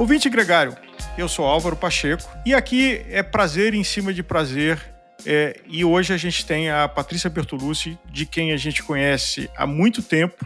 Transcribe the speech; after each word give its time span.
Ouvinte 0.00 0.30
gregário, 0.30 0.74
eu 1.18 1.28
sou 1.28 1.44
Álvaro 1.44 1.76
Pacheco 1.76 2.26
e 2.46 2.54
aqui 2.54 3.04
é 3.10 3.22
prazer 3.22 3.74
em 3.74 3.84
cima 3.84 4.14
de 4.14 4.22
prazer. 4.22 4.80
É, 5.26 5.60
e 5.68 5.84
hoje 5.84 6.14
a 6.14 6.16
gente 6.16 6.46
tem 6.46 6.70
a 6.70 6.88
Patrícia 6.88 7.28
Bertolucci, 7.28 7.98
de 8.10 8.24
quem 8.24 8.50
a 8.50 8.56
gente 8.56 8.82
conhece 8.82 9.50
há 9.54 9.66
muito 9.66 10.02
tempo, 10.02 10.42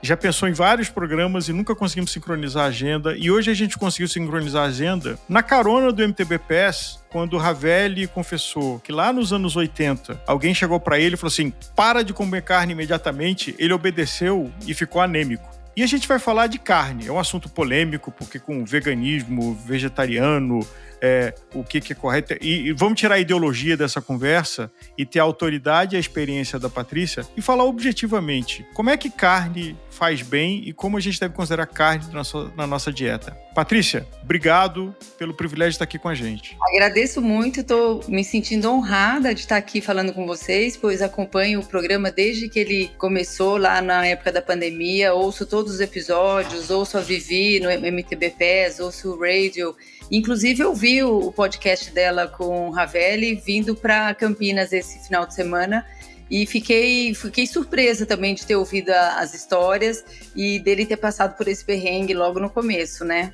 já 0.00 0.16
pensou 0.16 0.48
em 0.48 0.52
vários 0.52 0.88
programas 0.88 1.48
e 1.48 1.52
nunca 1.52 1.74
conseguimos 1.74 2.12
sincronizar 2.12 2.66
a 2.66 2.68
agenda. 2.68 3.16
E 3.16 3.28
hoje 3.28 3.50
a 3.50 3.54
gente 3.54 3.76
conseguiu 3.76 4.06
sincronizar 4.06 4.62
a 4.62 4.68
agenda 4.68 5.18
na 5.28 5.42
carona 5.42 5.90
do 5.90 6.06
MTB 6.06 6.38
PES, 6.38 7.00
quando 7.10 7.34
o 7.34 7.38
Ravelli 7.38 8.06
confessou 8.06 8.78
que 8.78 8.92
lá 8.92 9.12
nos 9.12 9.32
anos 9.32 9.56
80 9.56 10.22
alguém 10.28 10.54
chegou 10.54 10.78
para 10.78 11.00
ele 11.00 11.16
e 11.16 11.18
falou 11.18 11.32
assim: 11.32 11.52
para 11.74 12.04
de 12.04 12.12
comer 12.12 12.42
carne 12.42 12.72
imediatamente. 12.72 13.52
Ele 13.58 13.72
obedeceu 13.72 14.48
e 14.64 14.72
ficou 14.74 15.02
anêmico. 15.02 15.61
E 15.74 15.82
a 15.82 15.86
gente 15.86 16.06
vai 16.06 16.18
falar 16.18 16.48
de 16.48 16.58
carne. 16.58 17.06
É 17.06 17.12
um 17.12 17.18
assunto 17.18 17.48
polêmico, 17.48 18.12
porque 18.12 18.38
com 18.38 18.64
veganismo, 18.64 19.54
vegetariano, 19.54 20.60
é, 21.02 21.34
o 21.52 21.64
que, 21.64 21.80
que, 21.80 21.92
é 21.92 21.96
correto. 21.96 22.34
E, 22.40 22.68
e, 22.68 22.72
vamos 22.72 22.98
tirar 22.98 23.16
a 23.16 23.18
ideologia 23.18 23.76
dessa 23.76 24.00
conversa 24.00 24.70
e 24.96 25.04
ter 25.04 25.18
a 25.18 25.24
autoridade 25.24 25.94
e 25.94 25.96
a 25.96 26.00
experiência 26.00 26.60
da 26.60 26.70
Patrícia 26.70 27.26
e 27.36 27.42
falar 27.42 27.64
objetivamente 27.64 28.64
como 28.72 28.88
é 28.88 28.96
que 28.96 29.10
carne 29.10 29.76
faz 29.90 30.22
bem 30.22 30.62
e 30.64 30.72
como 30.72 30.96
a 30.96 31.00
gente 31.00 31.18
deve 31.18 31.34
considerar 31.34 31.66
carne 31.66 32.04
na, 32.12 32.22
na 32.56 32.66
nossa 32.68 32.92
dieta. 32.92 33.36
Patrícia, 33.52 34.06
obrigado 34.22 34.94
pelo 35.18 35.34
privilégio 35.34 35.72
de 35.72 35.74
estar 35.74 35.84
aqui 35.84 35.98
com 35.98 36.08
a 36.08 36.14
gente. 36.14 36.56
Agradeço 36.72 37.20
muito, 37.20 37.60
estou 37.60 38.00
me 38.08 38.22
sentindo 38.22 38.70
honrada 38.70 39.34
de 39.34 39.40
estar 39.40 39.56
aqui 39.56 39.80
falando 39.80 40.12
com 40.12 40.24
vocês, 40.24 40.76
pois 40.76 41.02
acompanho 41.02 41.60
o 41.60 41.66
programa 41.66 42.12
desde 42.12 42.48
que 42.48 42.60
ele 42.60 42.90
começou 42.96 43.56
lá 43.56 43.82
na 43.82 44.06
época 44.06 44.30
da 44.30 44.40
pandemia, 44.40 45.12
ouço 45.12 45.44
todos 45.44 45.74
os 45.74 45.80
episódios, 45.80 46.70
ouço 46.70 46.96
a 46.96 47.00
Vivi 47.00 47.58
no 47.58 47.68
MTB 47.68 48.30
PES, 48.38 48.78
ouço 48.78 49.10
o 49.10 49.20
Radio 49.20 49.74
Inclusive, 50.12 50.60
eu 50.60 50.74
o 51.00 51.30
podcast 51.30 51.92
dela 51.92 52.26
com 52.26 52.70
Ravelli 52.70 53.36
vindo 53.36 53.76
para 53.76 54.12
Campinas 54.16 54.72
esse 54.72 54.98
final 55.06 55.24
de 55.24 55.32
semana 55.32 55.86
e 56.28 56.44
fiquei, 56.44 57.14
fiquei 57.14 57.46
surpresa 57.46 58.04
também 58.04 58.34
de 58.34 58.44
ter 58.44 58.56
ouvido 58.56 58.90
as 58.90 59.32
histórias 59.32 60.04
e 60.34 60.58
dele 60.58 60.84
ter 60.84 60.96
passado 60.96 61.36
por 61.36 61.46
esse 61.46 61.64
perrengue 61.64 62.12
logo 62.14 62.40
no 62.40 62.50
começo, 62.50 63.04
né? 63.04 63.32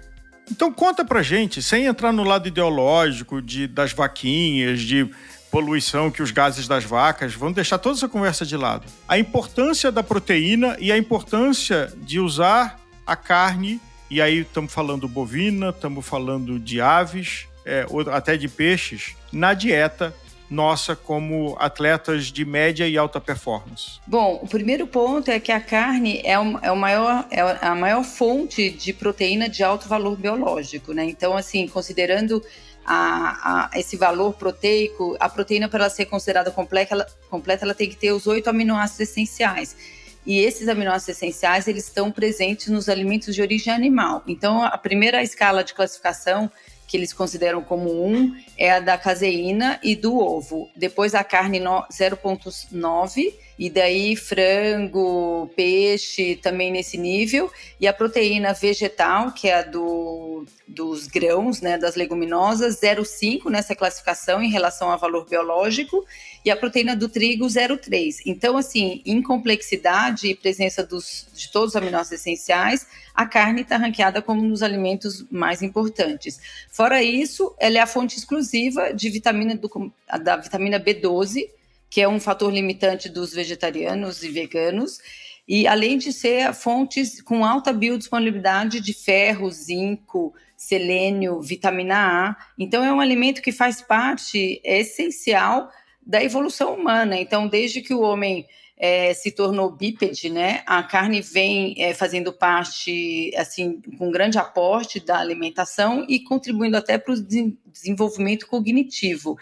Então 0.50 0.72
conta 0.72 1.04
pra 1.04 1.22
gente, 1.22 1.62
sem 1.62 1.86
entrar 1.86 2.12
no 2.12 2.22
lado 2.22 2.48
ideológico 2.48 3.40
de, 3.40 3.66
das 3.66 3.92
vaquinhas, 3.92 4.80
de 4.80 5.10
poluição 5.50 6.10
que 6.10 6.22
os 6.22 6.30
gases 6.30 6.68
das 6.68 6.84
vacas, 6.84 7.34
vamos 7.34 7.54
deixar 7.54 7.78
toda 7.78 7.96
essa 7.96 8.08
conversa 8.08 8.44
de 8.44 8.56
lado. 8.56 8.86
A 9.08 9.18
importância 9.18 9.90
da 9.90 10.02
proteína 10.02 10.76
e 10.78 10.92
a 10.92 10.98
importância 10.98 11.90
de 11.96 12.20
usar 12.20 12.78
a 13.06 13.16
carne 13.16 13.80
e 14.10 14.22
aí 14.22 14.38
estamos 14.38 14.72
falando 14.72 15.06
bovina, 15.06 15.68
estamos 15.68 16.06
falando 16.06 16.58
de 16.58 16.80
aves, 16.80 17.46
é, 17.68 17.86
até 18.10 18.36
de 18.36 18.48
peixes, 18.48 19.14
na 19.30 19.52
dieta 19.54 20.14
nossa 20.50 20.96
como 20.96 21.56
atletas 21.58 22.26
de 22.26 22.44
média 22.44 22.88
e 22.88 22.96
alta 22.96 23.20
performance? 23.20 24.00
Bom, 24.06 24.40
o 24.42 24.48
primeiro 24.48 24.86
ponto 24.86 25.30
é 25.30 25.38
que 25.38 25.52
a 25.52 25.60
carne 25.60 26.22
é, 26.24 26.38
o, 26.38 26.58
é, 26.62 26.72
o 26.72 26.76
maior, 26.76 27.26
é 27.30 27.40
a 27.60 27.74
maior 27.74 28.02
fonte 28.02 28.70
de 28.70 28.92
proteína 28.92 29.48
de 29.48 29.62
alto 29.62 29.86
valor 29.86 30.16
biológico, 30.16 30.92
né? 30.92 31.04
Então, 31.04 31.36
assim, 31.36 31.68
considerando 31.68 32.42
a, 32.86 33.68
a, 33.74 33.78
esse 33.78 33.96
valor 33.96 34.32
proteico, 34.34 35.16
a 35.20 35.28
proteína, 35.28 35.68
para 35.68 35.80
ela 35.80 35.90
ser 35.90 36.06
considerada 36.06 36.50
completa 36.50 36.94
ela, 36.94 37.06
completa, 37.28 37.66
ela 37.66 37.74
tem 37.74 37.88
que 37.88 37.96
ter 37.96 38.12
os 38.12 38.26
oito 38.26 38.48
aminoácidos 38.48 39.10
essenciais. 39.10 39.76
E 40.24 40.40
esses 40.40 40.68
aminoácidos 40.68 41.16
essenciais, 41.16 41.68
eles 41.68 41.84
estão 41.84 42.10
presentes 42.10 42.68
nos 42.68 42.88
alimentos 42.88 43.34
de 43.34 43.42
origem 43.42 43.72
animal. 43.72 44.22
Então, 44.26 44.62
a 44.62 44.76
primeira 44.76 45.22
escala 45.22 45.62
de 45.62 45.74
classificação 45.74 46.50
que 46.88 46.96
eles 46.96 47.12
consideram 47.12 47.62
como 47.62 48.04
um 48.04 48.34
é 48.56 48.72
a 48.72 48.80
da 48.80 48.96
caseína 48.96 49.78
e 49.82 49.94
do 49.94 50.18
ovo. 50.18 50.70
Depois 50.74 51.14
a 51.14 51.22
carne 51.22 51.60
0,9 51.60 53.34
e 53.58 53.68
daí 53.68 54.14
frango, 54.14 55.50
peixe 55.56 56.36
também 56.36 56.70
nesse 56.70 56.96
nível, 56.96 57.50
e 57.80 57.88
a 57.88 57.92
proteína 57.92 58.54
vegetal, 58.54 59.32
que 59.32 59.48
é 59.48 59.54
a 59.58 59.62
do, 59.62 60.46
dos 60.66 61.08
grãos, 61.08 61.60
né, 61.60 61.76
das 61.76 61.96
leguminosas, 61.96 62.80
0,5 62.80 63.50
nessa 63.50 63.74
classificação 63.74 64.40
em 64.40 64.48
relação 64.48 64.90
ao 64.90 64.98
valor 64.98 65.26
biológico, 65.28 66.06
e 66.44 66.50
a 66.52 66.56
proteína 66.56 66.94
do 66.94 67.08
trigo 67.08 67.46
0,3. 67.46 68.22
Então, 68.24 68.56
assim, 68.56 69.02
em 69.04 69.20
complexidade 69.20 70.28
e 70.28 70.36
presença 70.36 70.84
dos, 70.84 71.26
de 71.34 71.50
todos 71.50 71.70
os 71.70 71.76
aminoácidos 71.76 72.20
essenciais, 72.20 72.86
a 73.12 73.26
carne 73.26 73.62
está 73.62 73.76
ranqueada 73.76 74.22
como 74.22 74.40
um 74.40 74.48
dos 74.48 74.62
alimentos 74.62 75.26
mais 75.28 75.60
importantes. 75.62 76.40
Fora 76.78 77.02
isso, 77.02 77.56
ela 77.58 77.78
é 77.78 77.80
a 77.80 77.88
fonte 77.88 78.16
exclusiva 78.16 78.94
de 78.94 79.10
vitamina 79.10 79.56
do, 79.56 79.92
da 80.22 80.36
vitamina 80.36 80.78
B12, 80.78 81.50
que 81.90 82.00
é 82.00 82.08
um 82.08 82.20
fator 82.20 82.52
limitante 82.52 83.08
dos 83.08 83.32
vegetarianos 83.32 84.22
e 84.22 84.28
veganos, 84.28 85.00
e 85.48 85.66
além 85.66 85.98
de 85.98 86.12
ser 86.12 86.54
fontes 86.54 87.20
com 87.20 87.44
alta 87.44 87.72
biodisponibilidade 87.72 88.80
de 88.80 88.94
ferro, 88.94 89.50
zinco, 89.50 90.32
selênio, 90.56 91.42
vitamina 91.42 91.96
A. 91.96 92.36
Então, 92.56 92.84
é 92.84 92.92
um 92.92 93.00
alimento 93.00 93.42
que 93.42 93.50
faz 93.50 93.82
parte 93.82 94.60
essencial 94.62 95.72
da 96.00 96.22
evolução 96.22 96.76
humana. 96.76 97.16
Então, 97.16 97.48
desde 97.48 97.80
que 97.80 97.92
o 97.92 98.02
homem 98.02 98.46
é, 98.78 99.12
se 99.12 99.32
tornou 99.32 99.70
bípede, 99.70 100.30
né? 100.30 100.62
A 100.64 100.82
carne 100.82 101.20
vem 101.20 101.74
é, 101.78 101.92
fazendo 101.92 102.32
parte, 102.32 103.32
assim, 103.36 103.80
com 103.98 104.10
grande 104.10 104.38
aporte 104.38 105.00
da 105.00 105.18
alimentação 105.18 106.06
e 106.08 106.20
contribuindo 106.20 106.76
até 106.76 106.96
para 106.96 107.14
o 107.14 107.20
desenvolvimento 107.66 108.46
cognitivo. 108.46 109.36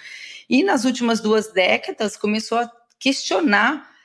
E 0.48 0.62
nas 0.62 0.84
últimas 0.84 1.20
duas 1.20 1.52
décadas 1.52 2.16
começou 2.16 2.58
a 2.58 2.70
questionar 2.98 3.95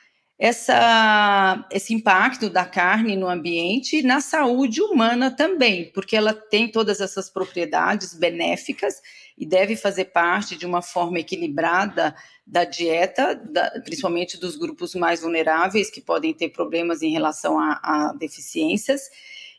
essa, 0.42 1.64
esse 1.70 1.94
impacto 1.94 2.50
da 2.50 2.64
carne 2.64 3.14
no 3.14 3.28
ambiente 3.28 3.98
e 3.98 4.02
na 4.02 4.20
saúde 4.20 4.82
humana 4.82 5.30
também, 5.30 5.92
porque 5.94 6.16
ela 6.16 6.34
tem 6.34 6.66
todas 6.66 7.00
essas 7.00 7.30
propriedades 7.30 8.12
benéficas 8.12 9.00
e 9.38 9.46
deve 9.46 9.76
fazer 9.76 10.06
parte 10.06 10.56
de 10.56 10.66
uma 10.66 10.82
forma 10.82 11.20
equilibrada 11.20 12.12
da 12.44 12.64
dieta, 12.64 13.36
da, 13.36 13.70
principalmente 13.84 14.36
dos 14.36 14.56
grupos 14.56 14.96
mais 14.96 15.20
vulneráveis 15.20 15.88
que 15.88 16.00
podem 16.00 16.34
ter 16.34 16.48
problemas 16.48 17.02
em 17.02 17.12
relação 17.12 17.56
a, 17.56 17.78
a 17.80 18.12
deficiências. 18.12 19.02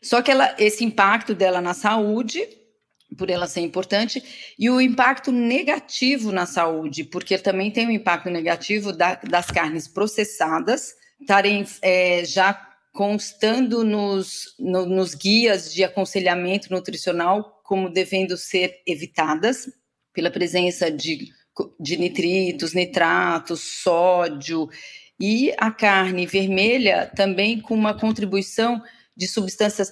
Só 0.02 0.20
que 0.20 0.30
ela, 0.30 0.54
esse 0.58 0.84
impacto 0.84 1.34
dela 1.34 1.62
na 1.62 1.72
saúde, 1.72 2.46
por 3.14 3.30
ela 3.30 3.46
ser 3.46 3.60
importante, 3.60 4.22
e 4.58 4.68
o 4.68 4.80
impacto 4.80 5.30
negativo 5.30 6.32
na 6.32 6.46
saúde, 6.46 7.04
porque 7.04 7.38
também 7.38 7.70
tem 7.70 7.86
um 7.86 7.90
impacto 7.90 8.30
negativo 8.30 8.92
da, 8.92 9.14
das 9.16 9.46
carnes 9.46 9.88
processadas 9.88 10.94
estarem 11.20 11.64
é, 11.80 12.24
já 12.24 12.54
constando 12.92 13.84
nos, 13.84 14.54
no, 14.58 14.86
nos 14.86 15.14
guias 15.14 15.72
de 15.72 15.82
aconselhamento 15.82 16.70
nutricional 16.70 17.60
como 17.64 17.90
devendo 17.90 18.36
ser 18.36 18.82
evitadas 18.86 19.68
pela 20.12 20.30
presença 20.30 20.90
de 20.90 21.32
de 21.78 21.96
nitritos, 21.96 22.74
nitratos, 22.74 23.60
sódio 23.82 24.68
e 25.18 25.52
a 25.56 25.70
carne 25.70 26.26
vermelha 26.26 27.10
também 27.14 27.60
com 27.60 27.74
uma 27.74 27.94
contribuição 27.94 28.82
de 29.16 29.28
substâncias 29.28 29.90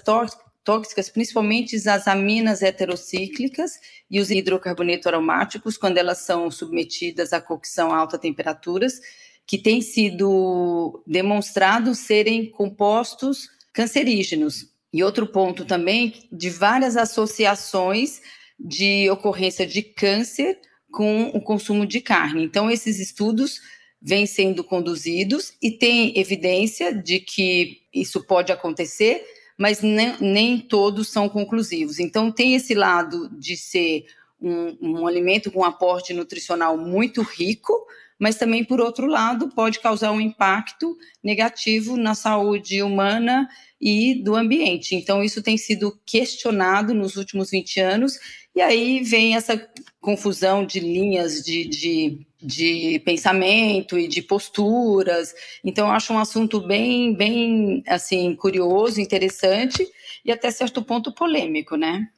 tóxicas, 0.65 1.09
principalmente 1.09 1.77
as 1.89 2.07
aminas 2.07 2.63
heterocíclicas 2.63 3.79
e 4.11 4.21
os 4.21 4.31
hidrocarbonetos 4.31 5.07
aromáticos, 5.07 5.77
quando 5.77 5.99
elas 5.99 6.19
são 6.19 6.51
submetidas 6.51 7.33
à 7.33 7.41
cocção 7.41 7.93
a 7.93 7.99
altas 7.99 8.21
temperaturas, 8.21 9.01
que 9.47 9.59
têm 9.59 9.81
sido 9.83 11.03
demonstrados 11.07 11.99
serem 11.99 12.51
compostos 12.51 13.49
cancerígenos. 13.73 14.71
E 14.93 15.03
outro 15.03 15.27
ponto 15.27 15.65
também 15.65 16.29
de 16.31 16.51
várias 16.51 16.97
associações 16.97 18.21
de 18.59 19.11
ocorrência 19.11 19.67
de 19.67 19.83
câncer 19.83 20.59
com 20.93 21.25
o 21.29 21.41
consumo 21.41 21.87
de 21.87 22.01
carne. 22.01 22.45
Então, 22.45 22.71
esses 22.71 23.01
estudos 23.01 23.61
vêm 24.01 24.27
sendo 24.27 24.63
conduzidos 24.63 25.55
e 25.63 25.71
tem 25.71 26.19
evidência 26.19 26.93
de 26.93 27.21
que 27.21 27.83
isso 27.95 28.25
pode 28.27 28.53
acontecer, 28.53 29.25
mas 29.63 29.81
nem, 29.81 30.17
nem 30.21 30.59
todos 30.59 31.07
são 31.07 31.29
conclusivos. 31.29 32.01
Então, 32.01 32.33
tem 32.33 32.57
esse 32.57 32.75
lado 32.75 33.31
de 33.39 33.57
ser 33.57 34.07
um, 34.41 34.77
um 34.81 35.07
alimento 35.07 35.53
com 35.53 35.63
aporte 35.63 36.13
nutricional 36.13 36.77
muito 36.77 37.23
rico, 37.23 37.73
mas 38.19 38.35
também, 38.35 38.65
por 38.65 38.81
outro 38.81 39.07
lado, 39.07 39.51
pode 39.51 39.79
causar 39.79 40.11
um 40.11 40.21
impacto 40.21 40.99
negativo 41.23 41.97
na 41.97 42.13
saúde 42.13 42.83
humana 42.83 43.49
e 43.81 44.21
do 44.25 44.35
ambiente. 44.35 44.97
Então, 44.97 45.23
isso 45.23 45.41
tem 45.41 45.57
sido 45.57 45.97
questionado 46.05 46.93
nos 46.93 47.15
últimos 47.15 47.51
20 47.51 47.79
anos 47.79 48.19
e 48.57 48.61
aí 48.61 49.01
vem 49.05 49.37
essa 49.37 49.65
confusão 50.03 50.67
de 50.67 50.81
linhas 50.81 51.43
de, 51.43 51.65
de, 51.65 52.27
de 52.43 52.99
pensamento 53.05 53.97
e 53.97 54.09
de 54.09 54.21
posturas. 54.21 55.33
Então, 55.65 55.87
eu 55.87 55.93
acho 55.93 56.13
um 56.13 56.19
assunto 56.19 56.61
bem, 56.61 57.15
bem 57.15 57.83
assim, 57.87 58.35
curioso, 58.35 59.01
interessante 59.01 59.89
e 60.25 60.33
até 60.33 60.51
certo 60.51 60.83
ponto 60.83 61.13
polêmico, 61.13 61.77
né? 61.77 62.09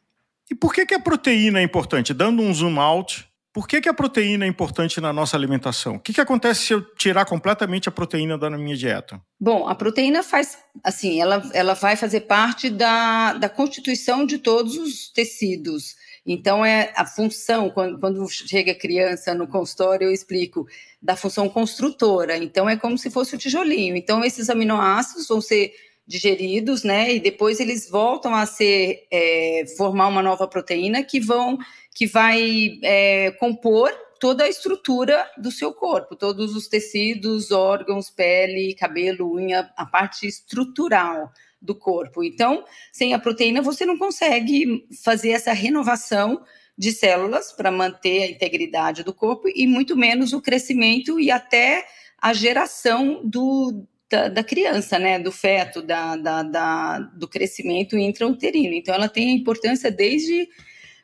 E 0.50 0.54
por 0.54 0.74
que, 0.74 0.84
que 0.84 0.94
a 0.94 1.00
proteína 1.00 1.60
é 1.60 1.62
importante? 1.62 2.12
Dando 2.12 2.42
um 2.42 2.52
zoom 2.52 2.80
out, 2.80 3.26
por 3.52 3.68
que, 3.68 3.80
que 3.80 3.88
a 3.88 3.94
proteína 3.94 4.46
é 4.46 4.48
importante 4.48 5.00
na 5.00 5.12
nossa 5.12 5.36
alimentação? 5.36 5.96
O 5.96 6.00
que, 6.00 6.12
que 6.12 6.20
acontece 6.20 6.66
se 6.66 6.72
eu 6.72 6.82
tirar 6.96 7.24
completamente 7.24 7.88
a 7.88 7.92
proteína 7.92 8.36
da 8.36 8.50
minha 8.50 8.76
dieta? 8.76 9.20
Bom, 9.38 9.68
a 9.68 9.74
proteína 9.74 10.22
faz, 10.22 10.58
assim, 10.82 11.20
ela, 11.20 11.42
ela 11.52 11.74
vai 11.74 11.96
fazer 11.96 12.22
parte 12.22 12.68
da, 12.68 13.34
da 13.34 13.48
constituição 13.48 14.26
de 14.26 14.38
todos 14.38 14.76
os 14.76 15.08
tecidos. 15.12 15.94
Então, 16.26 16.64
é 16.64 16.92
a 16.96 17.04
função, 17.04 17.68
quando, 17.68 17.98
quando 17.98 18.26
chega 18.28 18.74
criança 18.74 19.34
no 19.34 19.46
consultório, 19.46 20.06
eu 20.06 20.12
explico, 20.12 20.66
da 21.00 21.16
função 21.16 21.48
construtora. 21.48 22.36
Então, 22.36 22.68
é 22.68 22.76
como 22.76 22.96
se 22.96 23.10
fosse 23.10 23.34
o 23.34 23.38
tijolinho. 23.38 23.94
Então, 23.94 24.24
esses 24.24 24.48
aminoácidos 24.48 25.28
vão 25.28 25.40
ser 25.40 25.74
digeridos, 26.06 26.82
né? 26.82 27.14
E 27.14 27.20
depois 27.20 27.60
eles 27.60 27.90
voltam 27.90 28.34
a 28.34 28.46
ser, 28.46 29.06
é, 29.10 29.64
formar 29.76 30.08
uma 30.08 30.22
nova 30.22 30.46
proteína 30.46 31.02
que 31.02 31.20
vão, 31.20 31.58
que 31.94 32.06
vai 32.06 32.78
é, 32.82 33.30
compor 33.32 33.90
toda 34.18 34.44
a 34.44 34.48
estrutura 34.48 35.30
do 35.36 35.50
seu 35.50 35.72
corpo, 35.72 36.16
todos 36.16 36.56
os 36.56 36.68
tecidos, 36.68 37.50
órgãos, 37.50 38.08
pele, 38.08 38.74
cabelo, 38.74 39.34
unha, 39.34 39.70
a 39.76 39.84
parte 39.84 40.26
estrutural 40.26 41.30
do 41.64 41.74
corpo. 41.74 42.22
Então, 42.22 42.64
sem 42.92 43.14
a 43.14 43.18
proteína, 43.18 43.62
você 43.62 43.86
não 43.86 43.96
consegue 43.96 44.86
fazer 45.02 45.30
essa 45.30 45.52
renovação 45.52 46.42
de 46.76 46.92
células 46.92 47.52
para 47.52 47.70
manter 47.70 48.22
a 48.22 48.30
integridade 48.30 49.02
do 49.02 49.14
corpo 49.14 49.48
e 49.48 49.66
muito 49.66 49.96
menos 49.96 50.32
o 50.32 50.42
crescimento 50.42 51.18
e 51.18 51.30
até 51.30 51.86
a 52.20 52.32
geração 52.32 53.20
do, 53.24 53.86
da, 54.10 54.28
da 54.28 54.44
criança, 54.44 54.98
né, 54.98 55.18
do 55.18 55.32
feto, 55.32 55.80
da, 55.80 56.16
da, 56.16 56.42
da, 56.42 56.98
do 56.98 57.28
crescimento 57.28 57.96
intrauterino. 57.96 58.74
Então, 58.74 58.94
ela 58.94 59.08
tem 59.08 59.36
importância 59.36 59.90
desde, 59.90 60.48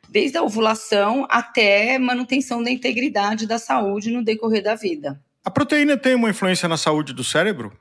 desde 0.09 0.37
a 0.37 0.43
ovulação 0.43 1.25
até 1.29 1.97
manutenção 1.97 2.61
da 2.61 2.69
integridade 2.69 3.47
da 3.47 3.57
saúde 3.57 4.11
no 4.11 4.23
decorrer 4.23 4.61
da 4.61 4.75
vida. 4.75 5.21
A 5.43 5.49
proteína 5.49 5.97
tem 5.97 6.13
uma 6.13 6.29
influência 6.29 6.67
na 6.67 6.77
saúde 6.77 7.13
do 7.13 7.23
cérebro? 7.23 7.75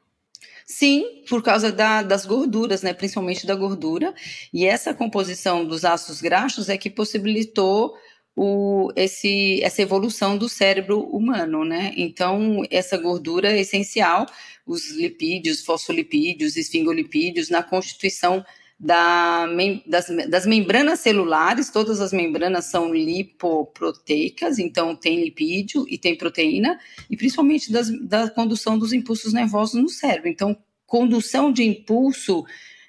Sim, 0.73 1.25
por 1.29 1.43
causa 1.43 1.73
da, 1.73 2.01
das 2.01 2.25
gorduras, 2.25 2.81
né? 2.81 2.95
principalmente 2.95 3.45
da 3.45 3.57
gordura. 3.57 4.15
E 4.53 4.65
essa 4.65 4.95
composição 4.95 5.65
dos 5.65 5.85
ácidos 5.85 6.23
graxos 6.23 6.69
é 6.69 6.79
que 6.79 6.89
possibilitou 6.89 7.93
o, 8.37 8.93
esse, 8.95 9.61
essa 9.65 9.83
evolução 9.83 10.39
do 10.39 10.49
cérebro 10.49 11.01
humano, 11.01 11.65
né? 11.65 11.93
Então, 11.97 12.63
essa 12.71 12.97
gordura 12.97 13.51
é 13.51 13.59
essencial, 13.59 14.27
os 14.65 14.93
lipídios, 14.93 15.65
fosfolipídios, 15.65 16.57
esfingolipídios, 16.57 17.51
na 17.51 17.65
constituição 17.65 18.45
da, 18.83 19.47
das, 19.87 20.07
das, 20.31 20.47
membranas 20.47 21.01
celulares, 21.01 21.69
todas 21.69 22.01
as 22.01 22.15
membranas 22.15 22.65
são 22.65 22.95
lipoproteicas, 22.95 24.59
então 24.59 24.97
tem 24.97 25.23
lipídio 25.23 25.85
e 25.87 25.99
tem 25.99 26.17
proteína, 26.17 26.81
e 27.11 27.15
principalmente 27.15 27.71
das, 27.71 27.91
da 28.01 28.31
condução 28.31 28.79
dos 28.79 28.95
impulsos 28.95 29.35
nervosos 29.35 29.81
no 29.81 29.91
cérebro. 29.91 30.31
Então, 30.31 30.57
condução 30.87 31.53
de 31.53 31.63
impulso 31.63 32.43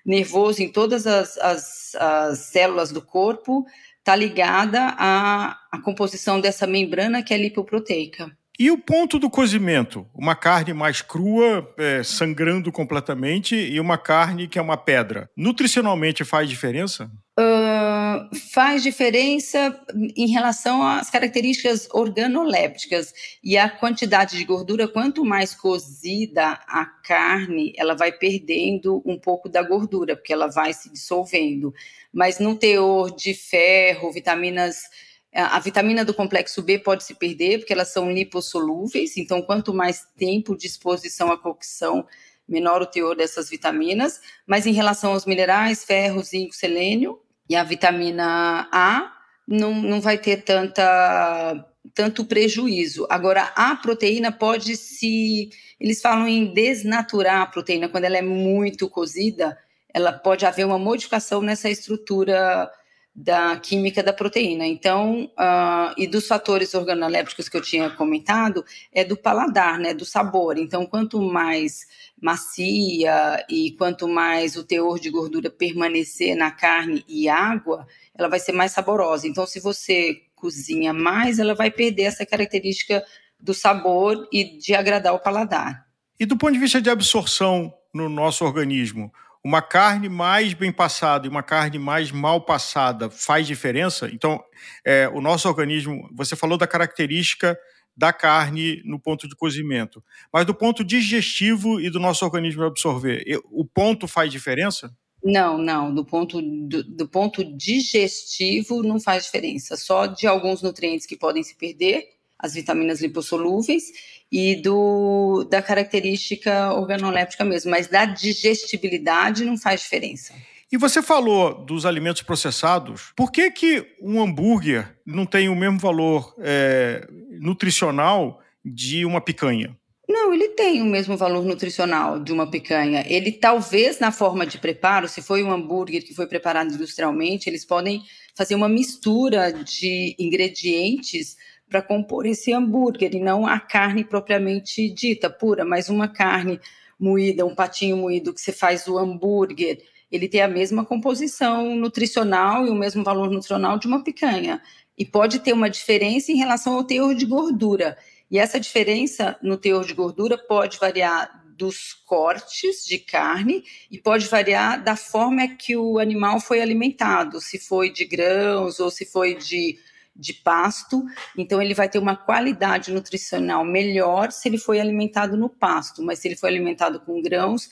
nervoso 0.05 0.63
em 0.63 0.69
todas 0.69 1.05
as, 1.05 1.37
as, 1.37 1.95
as 1.95 2.39
células 2.39 2.93
do 2.93 3.01
corpo 3.01 3.65
está 3.99 4.15
ligada 4.15 4.95
à, 4.97 5.59
à 5.69 5.81
composição 5.81 6.39
dessa 6.39 6.65
membrana 6.65 7.21
que 7.21 7.33
é 7.33 7.37
lipoproteica. 7.37 8.31
E 8.61 8.69
o 8.69 8.77
ponto 8.77 9.17
do 9.17 9.27
cozimento? 9.27 10.05
Uma 10.13 10.35
carne 10.35 10.71
mais 10.71 11.01
crua, 11.01 11.67
é, 11.79 12.03
sangrando 12.03 12.71
completamente, 12.71 13.55
e 13.55 13.79
uma 13.79 13.97
carne 13.97 14.47
que 14.47 14.59
é 14.59 14.61
uma 14.61 14.77
pedra. 14.77 15.27
Nutricionalmente 15.35 16.23
faz 16.23 16.47
diferença? 16.47 17.09
Uh, 17.39 18.29
faz 18.53 18.83
diferença 18.83 19.75
em 20.15 20.27
relação 20.27 20.83
às 20.83 21.09
características 21.09 21.89
organolépticas 21.91 23.11
e 23.43 23.57
a 23.57 23.67
quantidade 23.67 24.37
de 24.37 24.45
gordura. 24.45 24.87
Quanto 24.87 25.25
mais 25.25 25.55
cozida 25.55 26.59
a 26.67 26.85
carne, 27.03 27.73
ela 27.75 27.95
vai 27.95 28.11
perdendo 28.11 29.01
um 29.03 29.17
pouco 29.17 29.49
da 29.49 29.63
gordura, 29.63 30.15
porque 30.15 30.33
ela 30.33 30.45
vai 30.45 30.71
se 30.71 30.87
dissolvendo. 30.91 31.73
Mas 32.13 32.37
no 32.37 32.55
teor 32.55 33.09
de 33.15 33.33
ferro, 33.33 34.11
vitaminas 34.11 34.83
a 35.33 35.59
vitamina 35.59 36.03
do 36.03 36.13
complexo 36.13 36.61
B 36.61 36.77
pode 36.77 37.03
se 37.03 37.15
perder 37.15 37.59
porque 37.59 37.71
elas 37.71 37.87
são 37.93 38.11
lipossolúveis, 38.11 39.15
então 39.15 39.41
quanto 39.41 39.73
mais 39.73 40.05
tempo 40.17 40.57
de 40.57 40.67
exposição 40.67 41.31
à 41.31 41.37
cocção, 41.37 42.05
menor 42.47 42.81
o 42.81 42.85
teor 42.85 43.15
dessas 43.15 43.49
vitaminas. 43.49 44.19
Mas 44.45 44.65
em 44.67 44.73
relação 44.73 45.13
aos 45.13 45.25
minerais, 45.25 45.85
ferro, 45.85 46.21
zinco, 46.21 46.53
selênio 46.53 47.19
e 47.49 47.55
a 47.55 47.63
vitamina 47.63 48.67
A, 48.71 49.13
não, 49.47 49.73
não 49.73 50.01
vai 50.01 50.17
ter 50.17 50.43
tanta, 50.43 51.65
tanto 51.93 52.25
prejuízo. 52.25 53.07
Agora, 53.09 53.51
a 53.55 53.75
proteína 53.75 54.31
pode 54.31 54.75
se. 54.75 55.49
Eles 55.79 56.01
falam 56.01 56.27
em 56.27 56.53
desnaturar 56.53 57.41
a 57.41 57.45
proteína, 57.45 57.89
quando 57.89 58.05
ela 58.05 58.17
é 58.17 58.21
muito 58.21 58.89
cozida, 58.89 59.57
ela 59.93 60.11
pode 60.11 60.45
haver 60.45 60.65
uma 60.65 60.77
modificação 60.77 61.41
nessa 61.41 61.69
estrutura 61.69 62.69
da 63.13 63.57
química 63.57 64.01
da 64.01 64.13
proteína. 64.13 64.65
Então, 64.65 65.25
uh, 65.37 65.93
e 65.97 66.07
dos 66.07 66.27
fatores 66.27 66.73
organolépticos 66.73 67.49
que 67.49 67.57
eu 67.57 67.61
tinha 67.61 67.89
comentado, 67.89 68.63
é 68.91 69.03
do 69.03 69.17
paladar, 69.17 69.77
né, 69.77 69.93
do 69.93 70.05
sabor. 70.05 70.57
Então, 70.57 70.85
quanto 70.85 71.21
mais 71.21 71.85
macia 72.21 73.45
e 73.49 73.71
quanto 73.71 74.07
mais 74.07 74.55
o 74.55 74.63
teor 74.63 74.99
de 74.99 75.09
gordura 75.09 75.49
permanecer 75.49 76.35
na 76.35 76.51
carne 76.51 77.03
e 77.07 77.27
água, 77.27 77.85
ela 78.15 78.29
vai 78.29 78.39
ser 78.39 78.53
mais 78.53 78.71
saborosa. 78.71 79.27
Então, 79.27 79.45
se 79.45 79.59
você 79.59 80.21
cozinha 80.35 80.93
mais, 80.93 81.37
ela 81.37 81.53
vai 81.53 81.69
perder 81.69 82.03
essa 82.03 82.25
característica 82.25 83.03
do 83.39 83.53
sabor 83.53 84.27
e 84.31 84.57
de 84.57 84.73
agradar 84.73 85.13
o 85.13 85.19
paladar. 85.19 85.85
E 86.19 86.25
do 86.25 86.37
ponto 86.37 86.53
de 86.53 86.59
vista 86.59 86.81
de 86.81 86.89
absorção 86.89 87.73
no 87.93 88.07
nosso 88.07 88.45
organismo, 88.45 89.11
uma 89.43 89.61
carne 89.61 90.07
mais 90.07 90.53
bem 90.53 90.71
passada 90.71 91.25
e 91.25 91.29
uma 91.29 91.43
carne 91.43 91.79
mais 91.79 92.11
mal 92.11 92.41
passada 92.41 93.09
faz 93.09 93.47
diferença? 93.47 94.09
Então, 94.11 94.41
é, 94.85 95.09
o 95.09 95.21
nosso 95.21 95.47
organismo, 95.47 96.09
você 96.13 96.35
falou 96.35 96.57
da 96.57 96.67
característica 96.67 97.57
da 97.95 98.13
carne 98.13 98.81
no 98.85 98.99
ponto 98.99 99.27
de 99.27 99.35
cozimento, 99.35 100.03
mas 100.31 100.45
do 100.45 100.55
ponto 100.55 100.83
digestivo 100.83 101.79
e 101.79 101.89
do 101.89 101.99
nosso 101.99 102.23
organismo 102.23 102.63
absorver, 102.63 103.23
o 103.51 103.65
ponto 103.65 104.07
faz 104.07 104.31
diferença? 104.31 104.95
Não, 105.23 105.57
não. 105.57 105.93
Do 105.93 106.03
ponto, 106.03 106.41
do, 106.41 106.83
do, 106.83 107.07
ponto 107.07 107.43
digestivo 107.55 108.81
não 108.81 108.99
faz 108.99 109.25
diferença. 109.25 109.77
Só 109.77 110.07
de 110.07 110.25
alguns 110.25 110.61
nutrientes 110.61 111.05
que 111.05 111.15
podem 111.15 111.43
se 111.43 111.55
perder, 111.55 112.05
as 112.41 112.53
vitaminas 112.53 113.01
lipossolúveis, 113.01 113.83
e 114.31 114.55
do, 114.55 115.45
da 115.49 115.61
característica 115.61 116.73
organoléptica 116.73 117.43
mesmo, 117.43 117.69
mas 117.69 117.87
da 117.87 118.05
digestibilidade 118.05 119.43
não 119.43 119.57
faz 119.57 119.81
diferença. 119.81 120.33
E 120.71 120.77
você 120.77 121.01
falou 121.01 121.53
dos 121.65 121.85
alimentos 121.85 122.21
processados. 122.21 123.11
Por 123.13 123.29
que, 123.29 123.51
que 123.51 123.85
um 124.01 124.21
hambúrguer 124.21 124.95
não 125.05 125.25
tem 125.25 125.49
o 125.49 125.55
mesmo 125.55 125.77
valor 125.77 126.33
é, 126.39 127.05
nutricional 127.41 128.41
de 128.63 129.03
uma 129.05 129.19
picanha? 129.19 129.77
Não, 130.07 130.33
ele 130.33 130.49
tem 130.49 130.81
o 130.81 130.85
mesmo 130.85 131.17
valor 131.17 131.43
nutricional 131.43 132.19
de 132.19 132.31
uma 132.31 132.49
picanha. 132.49 133.03
Ele 133.07 133.33
talvez 133.33 133.99
na 133.99 134.13
forma 134.13 134.45
de 134.45 134.57
preparo, 134.57 135.09
se 135.09 135.21
foi 135.21 135.43
um 135.43 135.51
hambúrguer 135.51 136.05
que 136.05 136.13
foi 136.13 136.25
preparado 136.25 136.73
industrialmente, 136.73 137.49
eles 137.49 137.65
podem 137.65 138.01
fazer 138.35 138.55
uma 138.55 138.69
mistura 138.69 139.51
de 139.51 140.15
ingredientes 140.17 141.35
para 141.71 141.81
compor 141.81 142.25
esse 142.25 142.51
hambúrguer 142.51 143.15
e 143.15 143.19
não 143.21 143.47
a 143.47 143.57
carne 143.57 144.03
propriamente 144.03 144.89
dita, 144.89 145.29
pura, 145.29 145.63
mas 145.63 145.87
uma 145.87 146.05
carne 146.05 146.59
moída, 146.99 147.45
um 147.45 147.55
patinho 147.55 147.95
moído 147.95 148.33
que 148.33 148.41
você 148.41 148.51
faz 148.51 148.89
o 148.89 148.97
hambúrguer, 148.97 149.81
ele 150.11 150.27
tem 150.27 150.41
a 150.41 150.49
mesma 150.49 150.83
composição 150.83 151.73
nutricional 151.77 152.67
e 152.67 152.69
o 152.69 152.75
mesmo 152.75 153.05
valor 153.05 153.31
nutricional 153.31 153.79
de 153.79 153.87
uma 153.87 154.03
picanha. 154.03 154.61
E 154.97 155.05
pode 155.05 155.39
ter 155.39 155.53
uma 155.53 155.69
diferença 155.69 156.29
em 156.33 156.35
relação 156.35 156.73
ao 156.75 156.83
teor 156.83 157.15
de 157.15 157.25
gordura. 157.25 157.97
E 158.29 158.37
essa 158.37 158.59
diferença 158.59 159.37
no 159.41 159.55
teor 159.55 159.85
de 159.85 159.93
gordura 159.93 160.37
pode 160.37 160.77
variar 160.77 161.41
dos 161.55 161.93
cortes 162.05 162.85
de 162.85 162.99
carne 162.99 163.63
e 163.89 163.97
pode 163.97 164.27
variar 164.27 164.83
da 164.83 164.97
forma 164.97 165.47
que 165.47 165.77
o 165.77 165.99
animal 165.99 166.41
foi 166.41 166.59
alimentado, 166.59 167.39
se 167.39 167.57
foi 167.57 167.89
de 167.89 168.03
grãos 168.03 168.81
ou 168.81 168.91
se 168.91 169.05
foi 169.05 169.35
de 169.35 169.77
de 170.15 170.33
pasto, 170.33 171.03
então 171.37 171.61
ele 171.61 171.73
vai 171.73 171.89
ter 171.89 171.99
uma 171.99 172.15
qualidade 172.15 172.91
nutricional 172.91 173.63
melhor 173.63 174.31
se 174.31 174.47
ele 174.49 174.57
foi 174.57 174.79
alimentado 174.79 175.37
no 175.37 175.49
pasto, 175.49 176.03
mas 176.03 176.19
se 176.19 176.27
ele 176.27 176.35
foi 176.35 176.49
alimentado 176.49 176.99
com 176.99 177.21
grãos, 177.21 177.69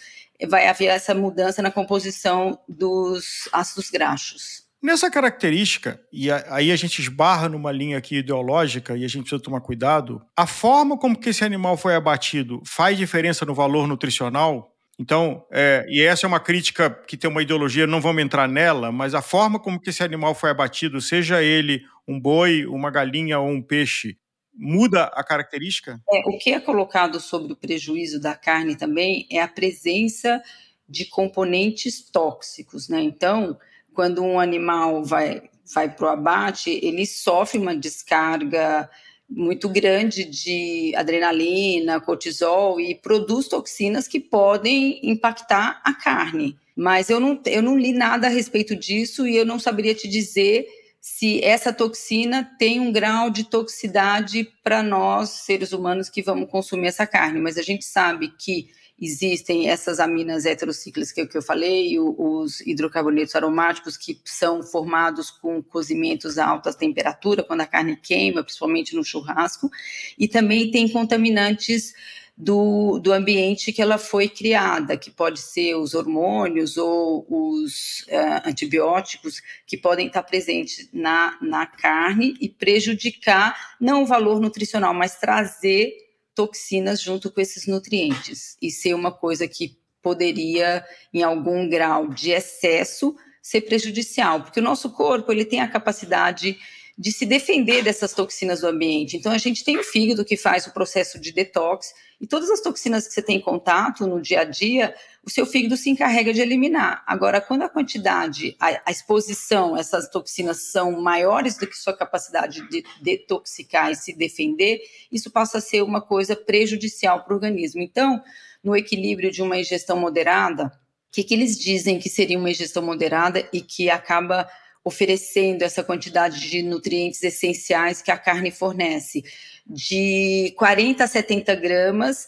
vai 0.47 0.67
haver 0.67 0.87
essa 0.87 1.13
mudança 1.13 1.61
na 1.61 1.71
composição 1.71 2.59
dos 2.67 3.49
ácidos 3.51 3.89
graxos. 3.89 4.69
Nessa 4.81 5.11
característica, 5.11 5.99
e 6.11 6.31
aí 6.31 6.71
a 6.71 6.75
gente 6.77 7.01
esbarra 7.01 7.49
numa 7.49 7.69
linha 7.69 7.97
aqui 7.97 8.19
ideológica 8.19 8.95
e 8.95 9.03
a 9.03 9.07
gente 9.09 9.23
precisa 9.23 9.41
tomar 9.41 9.59
cuidado, 9.59 10.21
a 10.37 10.47
forma 10.47 10.97
como 10.97 11.19
que 11.19 11.29
esse 11.29 11.43
animal 11.43 11.75
foi 11.75 11.95
abatido 11.95 12.61
faz 12.65 12.97
diferença 12.97 13.45
no 13.45 13.53
valor 13.53 13.87
nutricional? 13.87 14.73
Então, 14.99 15.45
é, 15.49 15.85
e 15.87 16.01
essa 16.01 16.25
é 16.25 16.27
uma 16.27 16.41
crítica 16.41 16.89
que 16.89 17.15
tem 17.15 17.29
uma 17.29 17.41
ideologia, 17.41 17.87
não 17.87 18.01
vamos 18.01 18.21
entrar 18.21 18.49
nela, 18.49 18.91
mas 18.91 19.15
a 19.15 19.21
forma 19.21 19.57
como 19.57 19.79
que 19.79 19.91
esse 19.91 20.03
animal 20.03 20.35
foi 20.35 20.49
abatido, 20.49 20.99
seja 20.99 21.41
ele 21.41 21.81
um 22.05 22.19
boi, 22.19 22.65
uma 22.65 22.91
galinha 22.91 23.39
ou 23.39 23.47
um 23.47 23.61
peixe, 23.61 24.17
muda 24.53 25.05
a 25.05 25.23
característica? 25.23 26.01
É, 26.11 26.19
o 26.25 26.37
que 26.37 26.51
é 26.51 26.59
colocado 26.59 27.17
sobre 27.21 27.53
o 27.53 27.55
prejuízo 27.55 28.19
da 28.19 28.35
carne 28.35 28.75
também 28.75 29.25
é 29.31 29.41
a 29.41 29.47
presença 29.47 30.43
de 30.87 31.05
componentes 31.05 32.09
tóxicos, 32.11 32.89
né? 32.89 33.01
Então, 33.01 33.57
quando 33.93 34.21
um 34.21 34.37
animal 34.37 35.05
vai, 35.05 35.43
vai 35.73 35.89
para 35.89 36.07
o 36.07 36.09
abate, 36.09 36.77
ele 36.83 37.05
sofre 37.05 37.57
uma 37.57 37.75
descarga 37.75 38.89
muito 39.29 39.69
grande 39.69 40.25
de 40.25 40.93
adrenalina, 40.95 42.01
cortisol 42.01 42.79
e 42.79 42.95
produz 42.95 43.47
toxinas 43.47 44.07
que 44.07 44.19
podem 44.19 44.99
impactar 45.03 45.81
a 45.83 45.93
carne. 45.93 46.57
Mas 46.75 47.09
eu 47.09 47.19
não, 47.19 47.39
eu 47.45 47.61
não 47.61 47.77
li 47.77 47.93
nada 47.93 48.27
a 48.27 48.29
respeito 48.29 48.75
disso 48.75 49.27
e 49.27 49.35
eu 49.35 49.45
não 49.45 49.59
saberia 49.59 49.93
te 49.93 50.07
dizer 50.07 50.67
se 51.01 51.43
essa 51.43 51.71
toxina 51.71 52.49
tem 52.57 52.79
um 52.79 52.91
grau 52.91 53.29
de 53.29 53.43
toxicidade 53.43 54.49
para 54.63 54.83
nós, 54.83 55.29
seres 55.29 55.71
humanos, 55.71 56.09
que 56.09 56.21
vamos 56.21 56.49
consumir 56.49 56.87
essa 56.87 57.07
carne. 57.07 57.39
Mas 57.39 57.57
a 57.57 57.61
gente 57.61 57.85
sabe 57.85 58.33
que 58.37 58.69
existem 59.01 59.69
essas 59.69 59.99
aminas 59.99 60.45
heterocíclicas 60.45 61.11
que, 61.11 61.27
eu 61.35 61.41
falei, 61.41 61.97
os 61.99 62.61
hidrocarbonetos 62.61 63.35
aromáticos 63.35 63.95
que 63.95 64.19
são 64.25 64.61
formados 64.61 65.31
com 65.31 65.61
cozimentos 65.61 66.37
a 66.37 66.47
alta 66.47 66.73
temperatura, 66.73 67.43
quando 67.43 67.61
a 67.61 67.65
carne 67.65 67.95
queima, 67.95 68.43
principalmente 68.43 68.95
no 68.95 69.03
churrasco, 69.03 69.69
e 70.17 70.27
também 70.27 70.69
tem 70.71 70.89
contaminantes 70.89 71.93
do, 72.39 72.99
do 72.99 73.11
ambiente 73.11 73.73
que 73.73 73.81
ela 73.81 73.97
foi 73.97 74.29
criada, 74.29 74.95
que 74.95 75.11
pode 75.11 75.41
ser 75.41 75.75
os 75.75 75.93
hormônios 75.93 76.77
ou 76.77 77.25
os 77.29 78.05
uh, 78.07 78.47
antibióticos 78.47 79.41
que 79.67 79.77
podem 79.77 80.07
estar 80.07 80.23
presentes 80.23 80.89
na, 80.93 81.37
na 81.41 81.65
carne 81.65 82.37
e 82.39 82.47
prejudicar 82.47 83.75
não 83.79 84.03
o 84.03 84.05
valor 84.05 84.39
nutricional, 84.39 84.93
mas 84.93 85.17
trazer 85.17 86.08
toxinas 86.39 87.01
junto 87.01 87.29
com 87.29 87.41
esses 87.41 87.67
nutrientes. 87.67 88.55
E 88.61 88.71
ser 88.71 88.93
uma 88.93 89.11
coisa 89.11 89.45
que 89.45 89.77
poderia, 90.01 90.85
em 91.13 91.21
algum 91.21 91.67
grau 91.67 92.07
de 92.07 92.31
excesso, 92.31 93.13
ser 93.41 93.61
prejudicial, 93.61 94.41
porque 94.41 94.61
o 94.61 94.63
nosso 94.63 94.89
corpo 94.91 95.33
ele 95.33 95.43
tem 95.43 95.59
a 95.59 95.67
capacidade 95.67 96.57
de 96.99 97.13
se 97.13 97.25
defender 97.25 97.81
dessas 97.81 98.11
toxinas 98.13 98.59
do 98.59 98.67
ambiente. 98.67 99.15
Então, 99.15 99.31
a 99.31 99.37
gente 99.37 99.63
tem 99.63 99.77
o 99.77 99.83
fígado 99.85 100.25
que 100.25 100.35
faz 100.35 100.67
o 100.67 100.73
processo 100.73 101.17
de 101.17 101.31
detox, 101.31 101.93
e 102.19 102.27
todas 102.27 102.49
as 102.49 102.59
toxinas 102.59 103.07
que 103.07 103.13
você 103.13 103.21
tem 103.21 103.37
em 103.37 103.41
contato 103.41 104.05
no 104.05 104.21
dia 104.21 104.41
a 104.41 104.43
dia, 104.43 104.93
o 105.23 105.29
seu 105.29 105.45
fígado 105.45 105.77
se 105.77 105.89
encarrega 105.89 106.33
de 106.33 106.41
eliminar. 106.41 107.01
Agora, 107.07 107.39
quando 107.39 107.61
a 107.61 107.69
quantidade, 107.69 108.53
a, 108.59 108.81
a 108.85 108.91
exposição, 108.91 109.77
essas 109.77 110.09
toxinas 110.09 110.63
são 110.63 111.01
maiores 111.01 111.57
do 111.57 111.65
que 111.65 111.77
sua 111.77 111.95
capacidade 111.95 112.67
de 112.67 112.83
detoxicar 113.01 113.89
e 113.89 113.95
se 113.95 114.13
defender, 114.13 114.81
isso 115.09 115.31
passa 115.31 115.59
a 115.59 115.61
ser 115.61 115.81
uma 115.81 116.01
coisa 116.01 116.35
prejudicial 116.35 117.23
para 117.23 117.31
o 117.31 117.37
organismo. 117.37 117.81
Então, 117.81 118.21
no 118.61 118.75
equilíbrio 118.75 119.31
de 119.31 119.41
uma 119.41 119.57
ingestão 119.57 119.97
moderada, 119.97 120.65
o 120.65 121.11
que, 121.13 121.23
que 121.23 121.33
eles 121.33 121.57
dizem 121.57 121.97
que 121.97 122.09
seria 122.09 122.37
uma 122.37 122.51
ingestão 122.51 122.83
moderada 122.83 123.47
e 123.53 123.61
que 123.61 123.89
acaba 123.89 124.45
oferecendo 124.83 125.63
essa 125.63 125.83
quantidade 125.83 126.49
de 126.49 126.61
nutrientes 126.61 127.21
essenciais 127.23 128.01
que 128.01 128.11
a 128.11 128.17
carne 128.17 128.51
fornece, 128.51 129.23
de 129.65 130.53
40 130.57 131.03
a 131.03 131.07
70 131.07 131.55
gramas 131.55 132.27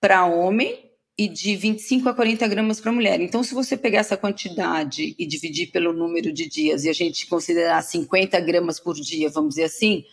para 0.00 0.24
homem 0.24 0.90
e 1.16 1.28
de 1.28 1.54
25 1.54 2.08
a 2.08 2.14
40 2.14 2.46
gramas 2.48 2.80
para 2.80 2.90
mulher. 2.90 3.20
Então, 3.20 3.42
se 3.44 3.54
você 3.54 3.76
pegar 3.76 4.00
essa 4.00 4.16
quantidade 4.16 5.14
e 5.16 5.26
dividir 5.26 5.70
pelo 5.70 5.92
número 5.92 6.32
de 6.32 6.48
dias 6.48 6.84
e 6.84 6.88
a 6.88 6.92
gente 6.92 7.26
considerar 7.26 7.80
50 7.82 8.40
gramas 8.40 8.80
por 8.80 8.94
dia, 8.94 9.30
vamos 9.30 9.50
dizer 9.50 9.64
assim, 9.64 10.04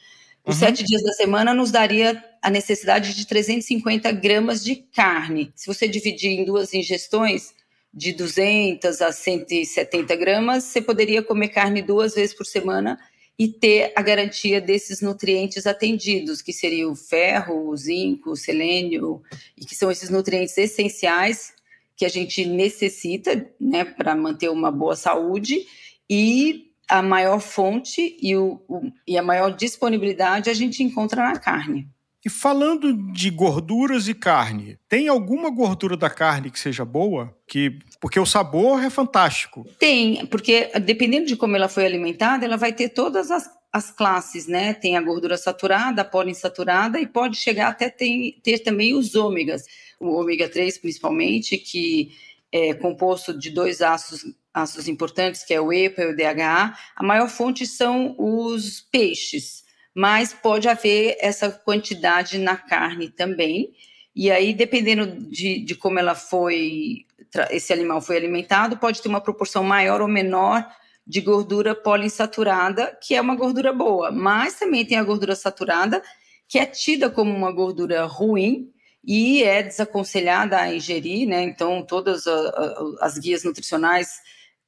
os 0.46 0.56
uhum. 0.56 0.68
sete 0.68 0.84
dias 0.84 1.04
da 1.04 1.14
semana 1.14 1.54
nos 1.54 1.72
daria 1.72 2.24
a 2.42 2.50
necessidade 2.50 3.16
de 3.16 3.26
350 3.26 4.12
gramas 4.12 4.64
de 4.64 4.76
carne. 4.76 5.52
Se 5.56 5.68
você 5.68 5.88
dividir 5.88 6.32
em 6.32 6.46
duas 6.46 6.74
ingestões, 6.74 7.54
de 7.94 8.14
200 8.14 9.02
a 9.02 9.12
170 9.12 10.16
gramas, 10.16 10.64
você 10.64 10.82
poderia 10.82 11.22
comer 11.22 11.50
carne 11.50 11.82
duas 11.82 12.16
vezes 12.16 12.36
por 12.36 12.46
semana 12.46 12.98
e 13.38 13.48
ter 13.48 13.92
a 13.96 14.02
garantia 14.02 14.62
desses 14.62 15.02
nutrientes 15.02 15.66
atendidos, 15.66 16.42
que 16.42 16.54
seria 16.54 16.88
o 16.88 16.96
ferro, 16.96 17.70
o 17.70 17.76
zinco, 17.76 18.32
o 18.32 18.36
selênio, 18.36 19.22
e 19.58 19.66
que 19.66 19.76
são 19.76 19.90
esses 19.90 20.10
nutrientes 20.10 20.58
essenciais 20.58 21.54
que 21.96 22.06
a 22.06 22.10
gente 22.10 22.46
necessita 22.46 23.50
né, 23.60 23.84
para 23.84 24.16
manter 24.16 24.50
uma 24.50 24.72
boa 24.72 24.96
saúde 24.96 25.66
e 26.10 26.72
a 26.88 27.02
maior 27.02 27.40
fonte 27.40 28.18
e, 28.22 28.36
o, 28.36 28.62
o, 28.68 28.92
e 29.08 29.18
a 29.18 29.24
maior 29.24 29.56
disponibilidade 29.56 30.50
a 30.50 30.54
gente 30.54 30.84
encontra 30.84 31.24
na 31.24 31.40
carne. 31.40 31.88
E 32.24 32.30
falando 32.30 32.94
de 33.12 33.32
gorduras 33.32 34.08
e 34.08 34.14
carne, 34.14 34.78
tem 34.88 35.08
alguma 35.08 35.50
gordura 35.50 35.98
da 35.98 36.10
carne 36.10 36.52
que 36.52 36.60
seja 36.60 36.86
boa? 36.86 37.36
Que 37.48 37.80
porque 38.00 38.20
o 38.20 38.26
sabor 38.26 38.84
é 38.84 38.92
fantástico. 38.92 39.66
Tem, 39.80 40.26
porque 40.28 40.72
dependendo 40.80 41.26
de 41.26 41.36
como 41.36 41.56
ela 41.56 41.68
foi 41.68 41.84
alimentada, 41.84 42.46
ela 42.46 42.58
vai 42.58 42.74
ter 42.74 42.90
todas 42.90 43.32
as, 43.32 43.50
as 43.74 43.90
classes, 43.92 44.46
né? 44.46 44.74
Tem 44.74 44.96
a 44.96 45.02
gordura 45.02 45.36
saturada, 45.36 46.04
a 46.04 46.06
poliinsaturada 46.06 47.00
e 47.00 47.08
pode 47.08 47.38
chegar 47.38 47.70
até 47.70 47.90
ter, 47.90 48.40
ter 48.44 48.60
também 48.60 48.94
os 48.94 49.16
ômegas, 49.16 49.66
o 50.00 50.10
ômega 50.10 50.48
3 50.48 50.78
principalmente, 50.78 51.58
que 51.58 52.12
é 52.52 52.76
composto 52.76 53.36
de 53.38 53.50
dois 53.50 53.82
ácidos 53.82 54.26
ácidos 54.54 54.88
importantes, 54.90 55.46
que 55.46 55.54
é 55.54 55.62
o 55.62 55.72
EPA 55.72 56.02
e 56.02 56.08
o 56.08 56.16
DHA. 56.16 56.76
A 56.96 57.04
maior 57.04 57.30
fonte 57.30 57.66
são 57.66 58.14
os 58.18 58.82
peixes 58.82 59.64
mas 59.96 60.34
pode 60.34 60.68
haver 60.68 61.18
essa 61.20 61.50
quantidade 61.50 62.38
na 62.38 62.56
carne 62.56 63.10
também. 63.10 63.74
E 64.16 64.30
aí, 64.30 64.54
dependendo 64.54 65.06
de, 65.30 65.60
de 65.60 65.76
como 65.76 66.00
ela 66.00 66.16
foi, 66.16 67.06
esse 67.50 67.72
animal 67.72 68.02
foi 68.02 68.18
alimentado, 68.18 68.78
pode 68.78 69.02
ter 69.02 69.10
uma 69.10 69.22
proporção 69.22 69.64
maior 69.64 70.02
ou 70.02 70.08
menor 70.08 70.66
de 71.06 71.22
gordura 71.22 71.74
poliinsaturada, 71.74 72.98
que 73.02 73.16
é 73.16 73.22
uma 73.22 73.36
gordura 73.36 73.74
boa, 73.74 74.12
mas 74.12 74.60
também 74.60 74.86
tem 74.86 74.98
a 74.98 75.04
gordura 75.04 75.36
saturada, 75.36 76.02
que 76.48 76.60
é 76.60 76.66
tida 76.66 77.10
como 77.10 77.34
uma 77.34 77.52
gordura 77.52 78.06
ruim 78.06 78.72
e 79.04 79.44
é 79.44 79.64
desaconselhada 79.64 80.60
a 80.60 80.74
ingerir, 80.74 81.28
né? 81.28 81.42
Então, 81.42 81.84
todas 81.84 82.26
as 83.00 83.18
guias 83.18 83.44
nutricionais 83.44 84.10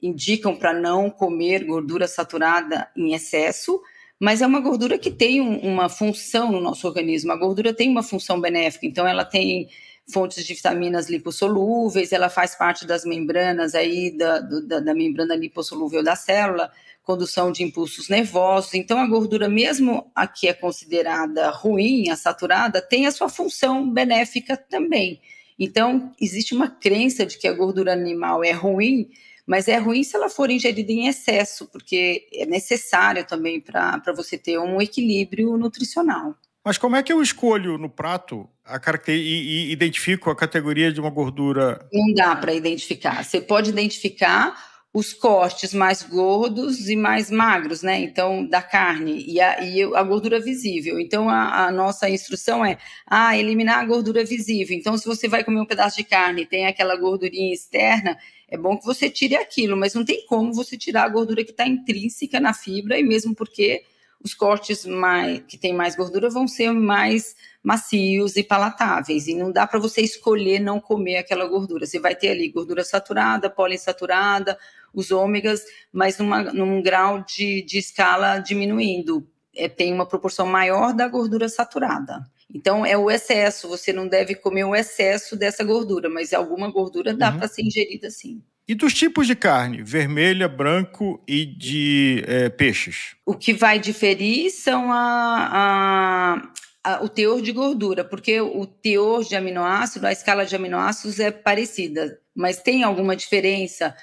indicam 0.01 0.55
para 0.55 0.73
não 0.73 1.09
comer 1.09 1.63
gordura 1.63 2.07
saturada 2.07 2.89
em 2.95 3.13
excesso, 3.13 3.81
mas 4.23 4.41
é 4.41 4.47
uma 4.47 4.61
gordura 4.61 4.97
que 4.97 5.11
tem 5.11 5.41
um, 5.41 5.57
uma 5.57 5.89
função 5.89 6.49
no 6.49 6.61
nosso 6.61 6.87
organismo. 6.87 7.33
A 7.33 7.35
gordura 7.35 7.73
tem 7.73 7.89
uma 7.89 8.01
função 8.01 8.39
benéfica, 8.39 8.85
então 8.85 9.05
ela 9.05 9.25
tem 9.25 9.67
fontes 10.09 10.45
de 10.45 10.53
vitaminas 10.53 11.09
lipossolúveis, 11.09 12.13
ela 12.13 12.29
faz 12.29 12.55
parte 12.55 12.87
das 12.87 13.03
membranas 13.03 13.75
aí 13.75 14.15
da, 14.17 14.39
da, 14.39 14.79
da 14.79 14.93
membrana 14.93 15.35
lipossolúvel 15.35 16.01
da 16.01 16.15
célula, 16.15 16.71
condução 17.03 17.51
de 17.51 17.63
impulsos 17.63 18.07
nervosos. 18.07 18.73
Então, 18.75 18.97
a 18.97 19.05
gordura, 19.05 19.49
mesmo 19.49 20.09
a 20.15 20.25
que 20.25 20.47
é 20.47 20.53
considerada 20.53 21.49
ruim, 21.49 22.09
a 22.09 22.15
saturada, 22.15 22.81
tem 22.81 23.05
a 23.05 23.11
sua 23.11 23.27
função 23.27 23.91
benéfica 23.91 24.55
também. 24.55 25.19
Então, 25.59 26.13
existe 26.19 26.55
uma 26.55 26.69
crença 26.69 27.25
de 27.25 27.37
que 27.37 27.45
a 27.45 27.53
gordura 27.53 27.91
animal 27.91 28.41
é 28.41 28.51
ruim, 28.51 29.09
mas 29.45 29.67
é 29.67 29.77
ruim 29.77 30.03
se 30.03 30.15
ela 30.15 30.29
for 30.29 30.49
ingerida 30.49 30.91
em 30.91 31.07
excesso, 31.07 31.67
porque 31.67 32.27
é 32.33 32.45
necessário 32.45 33.25
também 33.25 33.59
para 33.59 34.13
você 34.15 34.37
ter 34.37 34.57
um 34.57 34.81
equilíbrio 34.81 35.57
nutricional. 35.57 36.35
Mas 36.65 36.77
como 36.77 36.95
é 36.95 37.03
que 37.03 37.11
eu 37.11 37.21
escolho 37.21 37.77
no 37.77 37.89
prato 37.89 38.47
a 38.63 38.79
caracter... 38.79 39.15
e, 39.15 39.67
e 39.67 39.71
identifico 39.71 40.29
a 40.29 40.35
categoria 40.35 40.93
de 40.93 41.01
uma 41.01 41.09
gordura? 41.09 41.85
Não 41.91 42.13
dá 42.13 42.35
para 42.35 42.53
identificar. 42.53 43.23
Você 43.23 43.41
pode 43.41 43.69
identificar 43.69 44.55
os 44.93 45.11
cortes 45.11 45.73
mais 45.73 46.03
gordos 46.03 46.87
e 46.87 46.95
mais 46.95 47.31
magros, 47.31 47.81
né? 47.81 47.99
Então, 47.99 48.45
da 48.45 48.61
carne 48.61 49.25
e 49.27 49.41
a, 49.41 49.63
e 49.63 49.81
a 49.81 50.03
gordura 50.03 50.39
visível. 50.39 50.99
Então, 50.99 51.27
a, 51.27 51.65
a, 51.65 51.71
nossa 51.71 52.07
instrução 52.07 52.63
é 52.63 52.77
ah, 53.07 53.35
eliminar 53.35 53.79
a 53.79 53.85
gordura 53.85 54.23
visível. 54.23 54.77
Então, 54.77 54.95
se 54.95 55.05
você 55.07 55.27
vai 55.27 55.43
comer 55.43 55.61
um 55.61 55.65
pedaço 55.65 55.97
de 55.97 56.03
carne 56.03 56.43
e 56.43 56.45
tem 56.45 56.67
aquela 56.67 56.95
gordurinha 56.95 57.51
externa, 57.51 58.15
é 58.53 58.57
bom 58.57 58.77
que 58.77 58.85
você 58.85 59.09
tire 59.09 59.35
aquilo, 59.35 59.75
mas 59.75 59.95
não 59.95 60.05
tem 60.05 60.27
como 60.27 60.53
você 60.53 60.77
tirar 60.77 61.05
a 61.05 61.09
gordura 61.09 61.43
que 61.43 61.49
está 61.49 61.67
intrínseca 61.67 62.39
na 62.39 62.53
fibra, 62.53 62.99
e 62.99 63.03
mesmo 63.03 63.33
porque 63.33 63.83
os 64.23 64.35
cortes 64.35 64.85
mais, 64.85 65.41
que 65.47 65.57
têm 65.57 65.73
mais 65.73 65.95
gordura 65.95 66.29
vão 66.29 66.47
ser 66.47 66.71
mais 66.71 67.35
macios 67.63 68.35
e 68.35 68.43
palatáveis, 68.43 69.27
e 69.27 69.33
não 69.33 69.51
dá 69.51 69.65
para 69.65 69.79
você 69.79 70.01
escolher 70.01 70.59
não 70.59 70.79
comer 70.79 71.17
aquela 71.17 71.47
gordura. 71.47 71.87
Você 71.87 71.99
vai 71.99 72.15
ter 72.15 72.29
ali 72.29 72.47
gordura 72.51 72.83
saturada, 72.83 73.49
poliinsaturada, 73.49 74.55
os 74.93 75.09
ômegas, 75.09 75.63
mas 75.91 76.19
numa, 76.19 76.43
num 76.43 76.79
grau 76.79 77.25
de, 77.25 77.63
de 77.63 77.79
escala 77.79 78.37
diminuindo. 78.37 79.27
É, 79.55 79.67
tem 79.67 79.91
uma 79.91 80.05
proporção 80.05 80.45
maior 80.45 80.93
da 80.93 81.07
gordura 81.07 81.49
saturada. 81.49 82.23
Então 82.53 82.85
é 82.85 82.95
o 82.95 83.09
excesso, 83.09 83.67
você 83.67 83.91
não 83.91 84.07
deve 84.07 84.35
comer 84.35 84.63
o 84.63 84.75
excesso 84.75 85.35
dessa 85.35 85.63
gordura, 85.63 86.07
mas 86.07 86.33
alguma 86.33 86.69
gordura 86.69 87.13
dá 87.13 87.31
uhum. 87.31 87.39
para 87.39 87.47
ser 87.47 87.63
ingerida 87.63 88.11
sim. 88.11 88.41
E 88.65 88.75
dos 88.75 88.93
tipos 88.93 89.27
de 89.27 89.35
carne, 89.35 89.83
vermelha, 89.83 90.47
branco 90.47 91.21
e 91.27 91.45
de 91.45 92.23
é, 92.25 92.49
peixes? 92.49 93.15
O 93.25 93.33
que 93.33 93.53
vai 93.53 93.77
diferir 93.77 94.51
são 94.51 94.89
a, 94.89 95.49
a, 96.83 96.93
a, 96.93 97.03
o 97.03 97.09
teor 97.09 97.41
de 97.41 97.51
gordura, 97.51 98.05
porque 98.05 98.39
o 98.39 98.65
teor 98.65 99.23
de 99.25 99.35
aminoácido, 99.35 100.07
a 100.07 100.13
escala 100.13 100.45
de 100.45 100.55
aminoácidos 100.55 101.19
é 101.19 101.29
parecida, 101.29 102.19
mas 102.33 102.61
tem 102.61 102.83
alguma 102.83 103.17
diferença 103.17 103.93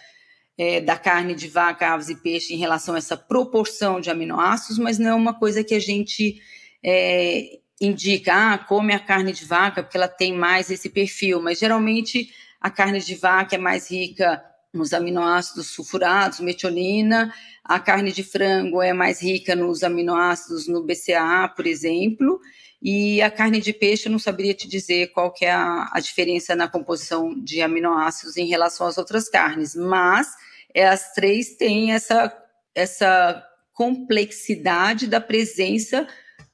é, 0.58 0.78
da 0.78 0.98
carne 0.98 1.34
de 1.34 1.48
vaca, 1.48 1.94
aves 1.94 2.10
e 2.10 2.16
peixe 2.16 2.52
em 2.52 2.58
relação 2.58 2.94
a 2.94 2.98
essa 2.98 3.16
proporção 3.16 3.98
de 3.98 4.10
aminoácidos, 4.10 4.76
mas 4.76 4.98
não 4.98 5.10
é 5.10 5.14
uma 5.14 5.32
coisa 5.32 5.64
que 5.64 5.74
a 5.74 5.80
gente 5.80 6.38
é, 6.84 7.60
indica, 7.80 8.52
ah, 8.52 8.58
come 8.58 8.92
a 8.92 9.00
carne 9.00 9.32
de 9.32 9.44
vaca 9.44 9.82
porque 9.82 9.96
ela 9.96 10.08
tem 10.08 10.32
mais 10.34 10.70
esse 10.70 10.90
perfil, 10.90 11.40
mas 11.40 11.58
geralmente 11.58 12.30
a 12.60 12.70
carne 12.70 13.00
de 13.00 13.14
vaca 13.14 13.54
é 13.54 13.58
mais 13.58 13.90
rica 13.90 14.44
nos 14.72 14.92
aminoácidos 14.92 15.68
sulfurados, 15.68 16.40
metionina, 16.40 17.34
a 17.64 17.80
carne 17.80 18.12
de 18.12 18.22
frango 18.22 18.82
é 18.82 18.92
mais 18.92 19.22
rica 19.22 19.56
nos 19.56 19.82
aminoácidos 19.82 20.68
no 20.68 20.84
BCAA, 20.84 21.48
por 21.48 21.66
exemplo, 21.66 22.40
e 22.82 23.20
a 23.20 23.30
carne 23.30 23.60
de 23.60 23.72
peixe 23.72 24.08
eu 24.08 24.12
não 24.12 24.18
saberia 24.18 24.54
te 24.54 24.68
dizer 24.68 25.08
qual 25.12 25.32
que 25.32 25.44
é 25.44 25.50
a, 25.50 25.90
a 25.92 26.00
diferença 26.00 26.54
na 26.54 26.68
composição 26.68 27.34
de 27.34 27.60
aminoácidos 27.62 28.36
em 28.36 28.46
relação 28.46 28.86
às 28.86 28.96
outras 28.96 29.28
carnes, 29.28 29.74
mas 29.74 30.28
é, 30.74 30.86
as 30.86 31.12
três 31.12 31.56
têm 31.56 31.92
essa, 31.92 32.32
essa 32.74 33.44
complexidade 33.72 35.06
da 35.06 35.20
presença 35.20 36.06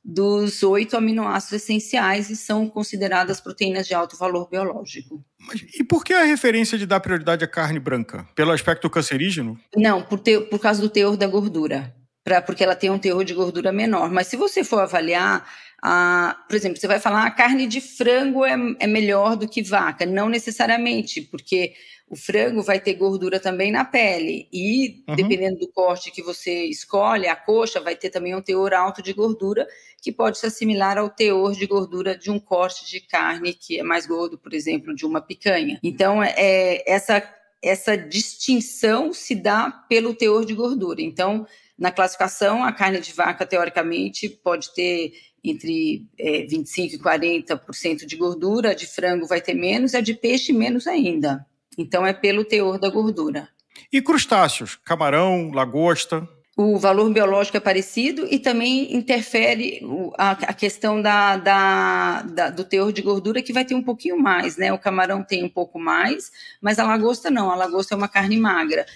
dos 0.09 0.63
oito 0.63 0.97
aminoácidos 0.97 1.65
essenciais 1.65 2.31
e 2.31 2.37
são 2.37 2.69
consideradas 2.69 3.41
proteínas 3.41 3.89
de 3.89 3.95
alto 3.95 4.17
valor 4.17 4.49
biológico. 4.49 5.21
Mas, 5.41 5.61
e 5.77 5.83
por 5.83 6.05
que 6.05 6.13
a 6.13 6.23
referência 6.23 6.79
de 6.79 6.87
dar 6.87 7.01
prioridade 7.01 7.45
à 7.45 7.49
carne 7.49 7.81
branca? 7.81 8.25
Pelo 8.37 8.53
aspecto 8.53 8.89
cancerígeno? 8.89 9.59
Não, 9.77 10.01
por, 10.03 10.21
te, 10.21 10.39
por 10.43 10.61
causa 10.61 10.81
do 10.81 10.89
teor 10.89 11.17
da 11.17 11.27
gordura. 11.27 11.93
Pra, 12.23 12.41
porque 12.41 12.63
ela 12.63 12.77
tem 12.77 12.89
um 12.89 13.01
teor 13.01 13.25
de 13.25 13.35
gordura 13.35 13.73
menor. 13.73 14.09
Mas 14.13 14.29
se 14.29 14.37
você 14.37 14.63
for 14.63 14.79
avaliar, 14.79 15.45
a, 15.83 16.37
por 16.49 16.55
exemplo, 16.55 16.79
você 16.79 16.87
vai 16.87 17.01
falar 17.01 17.27
a 17.27 17.31
carne 17.33 17.67
de 17.67 17.81
frango 17.81 18.45
é, 18.45 18.57
é 18.79 18.87
melhor 18.87 19.35
do 19.37 19.49
que 19.49 19.61
vaca. 19.61 20.07
Não 20.07 20.29
necessariamente, 20.29 21.21
porque 21.21 21.75
o 22.09 22.17
frango 22.17 22.63
vai 22.63 22.79
ter 22.79 22.95
gordura 22.95 23.41
também 23.41 23.73
na 23.73 23.85
pele 23.85 24.49
e 24.53 25.05
uhum. 25.09 25.17
dependendo 25.17 25.59
do 25.59 25.69
corte 25.69 26.13
que 26.13 26.23
você 26.23 26.65
escolhe, 26.65 27.27
a 27.27 27.35
coxa 27.35 27.81
vai 27.81 27.97
ter 27.97 28.11
também 28.11 28.35
um 28.35 28.41
teor 28.41 28.73
alto 28.73 29.03
de 29.03 29.13
gordura 29.13 29.67
que 30.01 30.13
pode 30.13 30.39
se 30.39 30.47
assimilar 30.47 30.99
ao 30.99 31.11
teor 31.11 31.53
de 31.53 31.67
gordura 31.67 32.17
de 32.17 32.31
um 32.31 32.39
corte 32.39 32.89
de 32.89 33.01
carne 33.01 33.53
que 33.53 33.81
é 33.81 33.83
mais 33.83 34.07
gordo, 34.07 34.39
por 34.39 34.55
exemplo, 34.55 34.95
de 34.95 35.05
uma 35.05 35.21
picanha. 35.21 35.81
Então, 35.83 36.23
é, 36.23 36.83
essa 36.87 37.21
essa 37.63 37.97
distinção 37.97 39.13
se 39.13 39.35
dá 39.35 39.71
pelo 39.89 40.15
teor 40.15 40.45
de 40.45 40.55
gordura. 40.55 41.03
Então, 41.03 41.47
na 41.77 41.91
classificação, 41.91 42.63
a 42.63 42.73
carne 42.73 43.01
de 43.01 43.13
vaca, 43.13 43.45
teoricamente, 43.45 44.29
pode 44.29 44.73
ter 44.73 45.13
entre 45.43 46.07
é, 46.19 46.43
25% 46.47 46.93
e 46.93 46.99
40% 46.99 48.07
de 48.07 48.17
gordura, 48.17 48.71
a 48.71 48.75
de 48.75 48.87
frango 48.87 49.27
vai 49.27 49.41
ter 49.41 49.55
menos, 49.55 49.95
e 49.95 49.97
a 49.97 50.01
de 50.01 50.15
peixe 50.15 50.53
menos 50.53 50.87
ainda. 50.87 51.45
Então 51.77 52.07
é 52.07 52.13
pelo 52.13 52.45
teor 52.45 52.79
da 52.79 52.89
gordura. 52.89 53.49
E 53.93 54.01
crustáceos? 54.01 54.77
Camarão, 54.77 55.51
lagosta? 55.53 56.29
O 56.57 56.79
valor 56.79 57.13
biológico 57.13 57.59
é 57.59 57.61
parecido 57.61 58.27
e 58.31 58.39
também 58.39 58.97
interfere 58.97 59.83
a, 60.17 60.55
questão 60.55 61.03
da, 61.03 61.37
da, 61.37 62.23
da, 62.23 62.51
do 62.51 62.65
teor 62.65 62.91
de 62.93 63.03
gordura, 63.03 63.43
que 63.43 63.53
vai 63.53 63.63
ter 63.63 63.75
um 63.75 63.83
pouquinho 63.83 64.19
mais, 64.19 64.57
né? 64.57 64.73
O 64.73 64.79
camarão 64.79 65.23
tem 65.23 65.45
um 65.45 65.51
pouco 65.51 65.79
mais, 65.79 66.33
mas 66.59 66.79
a 66.79 66.85
lagosta 66.85 67.31
não. 67.31 67.51
A 67.51 67.55
lagosta 67.55 67.95
é 67.95 67.97
uma 67.97 68.09
carne 68.09 68.39
magra. 68.39 68.87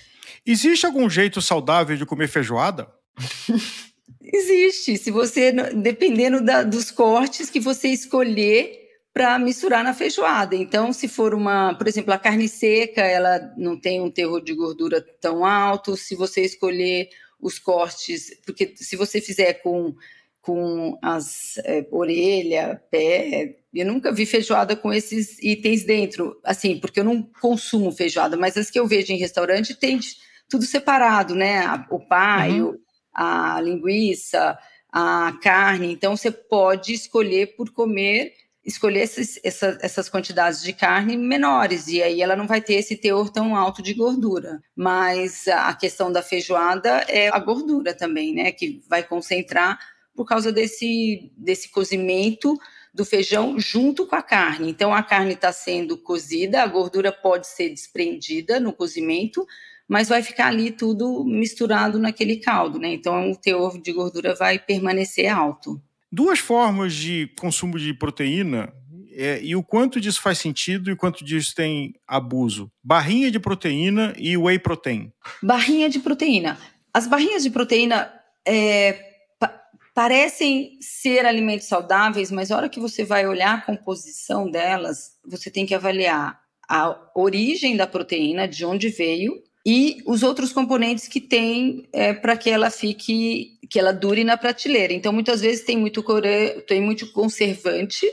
Existe 0.46 0.86
algum 0.86 1.08
jeito 1.10 1.42
saudável 1.42 1.98
de 1.98 2.06
comer 2.06 2.28
feijoada? 2.28 2.88
Existe. 4.22 4.96
Se 4.96 5.10
você, 5.10 5.52
dependendo 5.52 6.42
da, 6.42 6.62
dos 6.62 6.90
cortes 6.90 7.50
que 7.50 7.60
você 7.60 7.88
escolher, 7.88 8.89
para 9.12 9.38
misturar 9.38 9.82
na 9.82 9.92
feijoada. 9.92 10.54
Então, 10.54 10.92
se 10.92 11.08
for 11.08 11.34
uma, 11.34 11.74
por 11.74 11.88
exemplo, 11.88 12.12
a 12.12 12.18
carne 12.18 12.48
seca, 12.48 13.02
ela 13.02 13.52
não 13.56 13.78
tem 13.78 14.00
um 14.00 14.10
teor 14.10 14.42
de 14.42 14.54
gordura 14.54 15.04
tão 15.20 15.44
alto. 15.44 15.96
Se 15.96 16.14
você 16.14 16.42
escolher 16.44 17.08
os 17.40 17.58
cortes, 17.58 18.30
porque 18.44 18.74
se 18.76 18.96
você 18.96 19.20
fizer 19.20 19.54
com 19.54 19.94
com 20.42 20.98
as 21.02 21.58
é, 21.58 21.86
orelha, 21.90 22.82
pé, 22.90 23.56
eu 23.74 23.86
nunca 23.86 24.10
vi 24.10 24.24
feijoada 24.24 24.74
com 24.74 24.92
esses 24.92 25.38
itens 25.42 25.84
dentro, 25.84 26.40
assim, 26.42 26.78
porque 26.78 27.00
eu 27.00 27.04
não 27.04 27.22
consumo 27.22 27.92
feijoada, 27.92 28.36
mas 28.36 28.56
as 28.56 28.70
que 28.70 28.80
eu 28.80 28.86
vejo 28.86 29.12
em 29.12 29.18
restaurante 29.18 29.74
tem 29.74 30.00
tudo 30.48 30.64
separado, 30.64 31.34
né? 31.34 31.62
O 31.90 32.00
paio, 32.00 32.70
uhum. 32.70 32.78
a 33.14 33.60
linguiça, 33.60 34.58
a 34.90 35.38
carne. 35.42 35.92
Então 35.92 36.16
você 36.16 36.30
pode 36.30 36.94
escolher 36.94 37.54
por 37.54 37.70
comer 37.70 38.32
escolher 38.70 39.00
esses, 39.00 39.38
essa, 39.44 39.78
essas 39.82 40.08
quantidades 40.08 40.62
de 40.62 40.72
carne 40.72 41.16
menores, 41.16 41.88
e 41.88 42.02
aí 42.02 42.22
ela 42.22 42.36
não 42.36 42.46
vai 42.46 42.60
ter 42.60 42.74
esse 42.74 42.96
teor 42.96 43.30
tão 43.30 43.54
alto 43.54 43.82
de 43.82 43.92
gordura. 43.94 44.60
Mas 44.74 45.46
a 45.48 45.74
questão 45.74 46.10
da 46.10 46.22
feijoada 46.22 47.04
é 47.08 47.28
a 47.28 47.38
gordura 47.38 47.94
também, 47.94 48.34
né? 48.34 48.52
Que 48.52 48.82
vai 48.88 49.02
concentrar 49.02 49.78
por 50.14 50.24
causa 50.24 50.52
desse, 50.52 51.32
desse 51.36 51.70
cozimento 51.70 52.56
do 52.92 53.04
feijão 53.04 53.58
junto 53.58 54.06
com 54.06 54.16
a 54.16 54.22
carne. 54.22 54.70
Então 54.70 54.94
a 54.94 55.02
carne 55.02 55.34
está 55.34 55.52
sendo 55.52 55.96
cozida, 55.96 56.62
a 56.62 56.66
gordura 56.66 57.12
pode 57.12 57.46
ser 57.46 57.68
desprendida 57.68 58.58
no 58.58 58.72
cozimento, 58.72 59.46
mas 59.86 60.08
vai 60.08 60.22
ficar 60.22 60.48
ali 60.48 60.70
tudo 60.70 61.24
misturado 61.24 61.98
naquele 61.98 62.36
caldo, 62.36 62.78
né? 62.78 62.88
Então 62.88 63.30
o 63.30 63.36
teor 63.36 63.80
de 63.80 63.92
gordura 63.92 64.34
vai 64.34 64.58
permanecer 64.58 65.28
alto 65.28 65.80
duas 66.10 66.38
formas 66.38 66.94
de 66.94 67.28
consumo 67.38 67.78
de 67.78 67.94
proteína 67.94 68.72
é, 69.12 69.40
e 69.42 69.54
o 69.54 69.62
quanto 69.62 70.00
disso 70.00 70.20
faz 70.20 70.38
sentido 70.38 70.90
e 70.90 70.96
quanto 70.96 71.24
disso 71.24 71.54
tem 71.54 71.94
abuso. 72.06 72.70
Barrinha 72.82 73.30
de 73.30 73.38
proteína 73.38 74.14
e 74.16 74.36
whey 74.36 74.58
protein. 74.58 75.12
Barrinha 75.42 75.88
de 75.88 75.98
proteína. 75.98 76.58
As 76.92 77.06
barrinhas 77.06 77.42
de 77.42 77.50
proteína 77.50 78.12
é, 78.46 78.92
pa 79.38 79.60
parecem 79.94 80.78
ser 80.80 81.26
alimentos 81.26 81.66
saudáveis, 81.66 82.30
mas 82.30 82.50
a 82.50 82.56
hora 82.56 82.68
que 82.68 82.80
você 82.80 83.04
vai 83.04 83.26
olhar 83.26 83.58
a 83.58 83.60
composição 83.60 84.50
delas, 84.50 85.18
você 85.26 85.50
tem 85.50 85.66
que 85.66 85.74
avaliar 85.74 86.40
a 86.68 86.96
origem 87.14 87.76
da 87.76 87.86
proteína, 87.86 88.46
de 88.46 88.64
onde 88.64 88.88
veio, 88.88 89.42
e 89.64 90.02
os 90.06 90.22
outros 90.22 90.52
componentes 90.52 91.06
que 91.06 91.20
tem 91.20 91.86
é, 91.92 92.12
para 92.12 92.36
que 92.36 92.48
ela 92.48 92.70
fique, 92.70 93.58
que 93.68 93.78
ela 93.78 93.92
dure 93.92 94.24
na 94.24 94.36
prateleira. 94.36 94.92
Então, 94.92 95.12
muitas 95.12 95.40
vezes 95.40 95.64
tem 95.64 95.76
muito, 95.76 96.02
core... 96.02 96.62
tem 96.66 96.80
muito 96.80 97.12
conservante 97.12 98.06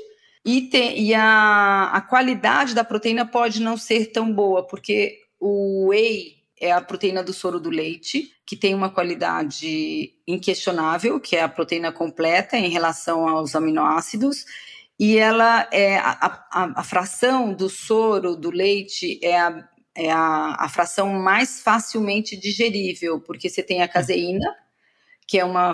e, 0.46 0.62
tem, 0.62 1.00
e 1.02 1.14
a, 1.14 1.92
a 1.94 2.02
qualidade 2.02 2.74
da 2.74 2.84
proteína 2.84 3.26
pode 3.26 3.62
não 3.62 3.78
ser 3.78 4.08
tão 4.08 4.32
boa, 4.32 4.66
porque 4.66 5.20
o 5.40 5.90
whey 5.90 6.36
é 6.60 6.72
a 6.72 6.82
proteína 6.82 7.24
do 7.24 7.34
soro 7.34 7.60
do 7.60 7.70
leite, 7.70 8.32
que 8.46 8.56
tem 8.56 8.74
uma 8.74 8.90
qualidade 8.90 10.14
inquestionável, 10.28 11.20
que 11.20 11.36
é 11.36 11.44
a 11.44 11.50
proteína 11.50 11.92
completa 11.92 12.58
em 12.58 12.70
relação 12.70 13.28
aos 13.28 13.56
aminoácidos, 13.56 14.46
e 15.00 15.18
ela 15.18 15.68
é 15.72 15.98
a, 15.98 16.46
a, 16.52 16.80
a 16.80 16.84
fração 16.84 17.54
do 17.54 17.70
soro 17.70 18.36
do 18.36 18.50
leite 18.50 19.20
é 19.22 19.40
a 19.40 19.68
é 19.98 20.12
a, 20.12 20.56
a 20.60 20.70
fração 20.70 21.10
mais 21.10 21.60
facilmente 21.60 22.38
digerível, 22.38 23.20
porque 23.20 23.50
você 23.50 23.64
tem 23.64 23.82
a 23.82 23.88
caseína, 23.88 24.56
que 25.28 25.40
é 25.40 25.44
uma, 25.44 25.74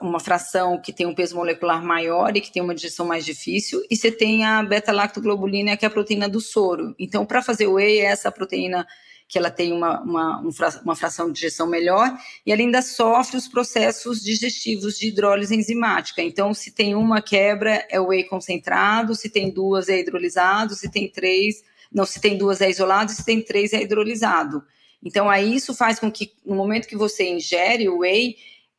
uma 0.00 0.18
fração 0.18 0.80
que 0.80 0.90
tem 0.90 1.06
um 1.06 1.14
peso 1.14 1.36
molecular 1.36 1.84
maior 1.84 2.34
e 2.34 2.40
que 2.40 2.50
tem 2.50 2.62
uma 2.62 2.74
digestão 2.74 3.06
mais 3.06 3.26
difícil, 3.26 3.80
e 3.90 3.94
você 3.94 4.10
tem 4.10 4.44
a 4.44 4.62
beta-lactoglobulina, 4.62 5.76
que 5.76 5.84
é 5.84 5.88
a 5.88 5.90
proteína 5.90 6.28
do 6.28 6.40
soro. 6.40 6.94
Então, 6.98 7.26
para 7.26 7.42
fazer 7.42 7.66
o 7.66 7.74
whey, 7.74 8.00
é 8.00 8.06
essa 8.06 8.32
proteína 8.32 8.86
que 9.28 9.36
ela 9.36 9.50
tem 9.50 9.70
uma, 9.70 10.00
uma, 10.00 10.42
uma 10.82 10.96
fração 10.96 11.26
de 11.26 11.34
digestão 11.34 11.66
melhor, 11.66 12.10
e 12.46 12.50
ela 12.50 12.62
ainda 12.62 12.80
sofre 12.80 13.36
os 13.36 13.46
processos 13.46 14.22
digestivos 14.24 14.98
de 14.98 15.08
hidrólise 15.08 15.54
enzimática. 15.54 16.22
Então, 16.22 16.54
se 16.54 16.72
tem 16.72 16.94
uma 16.94 17.20
quebra, 17.20 17.86
é 17.90 18.00
o 18.00 18.06
whey 18.06 18.24
concentrado, 18.24 19.14
se 19.14 19.28
tem 19.28 19.50
duas, 19.50 19.90
é 19.90 20.00
hidrolisado, 20.00 20.74
se 20.74 20.90
tem 20.90 21.06
três, 21.06 21.62
não, 21.92 22.04
se 22.04 22.20
tem 22.20 22.36
duas 22.36 22.60
é 22.60 22.68
isolado, 22.68 23.10
se 23.10 23.24
tem 23.24 23.40
três 23.40 23.72
é 23.72 23.82
hidrolisado. 23.82 24.62
Então, 25.02 25.30
aí 25.30 25.54
isso 25.54 25.74
faz 25.74 25.98
com 25.98 26.10
que 26.10 26.32
no 26.44 26.54
momento 26.54 26.88
que 26.88 26.96
você 26.96 27.28
ingere 27.28 27.88
o 27.88 27.98
whey, 27.98 28.36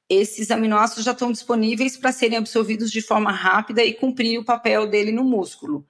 esses 0.10 0.52
aminoácidos 0.52 1.06
já 1.06 1.12
estão 1.12 1.32
disponíveis 1.32 1.96
para 1.96 2.12
serem 2.12 2.38
absorvidos 2.38 2.92
de 2.92 3.02
forma 3.02 3.32
rápida 3.32 3.84
e 3.84 3.94
cumprir 3.94 4.40
o 4.40 4.44
papel 4.44 4.88
dele 4.88 5.12
no 5.12 5.24
músculo. 5.24 5.86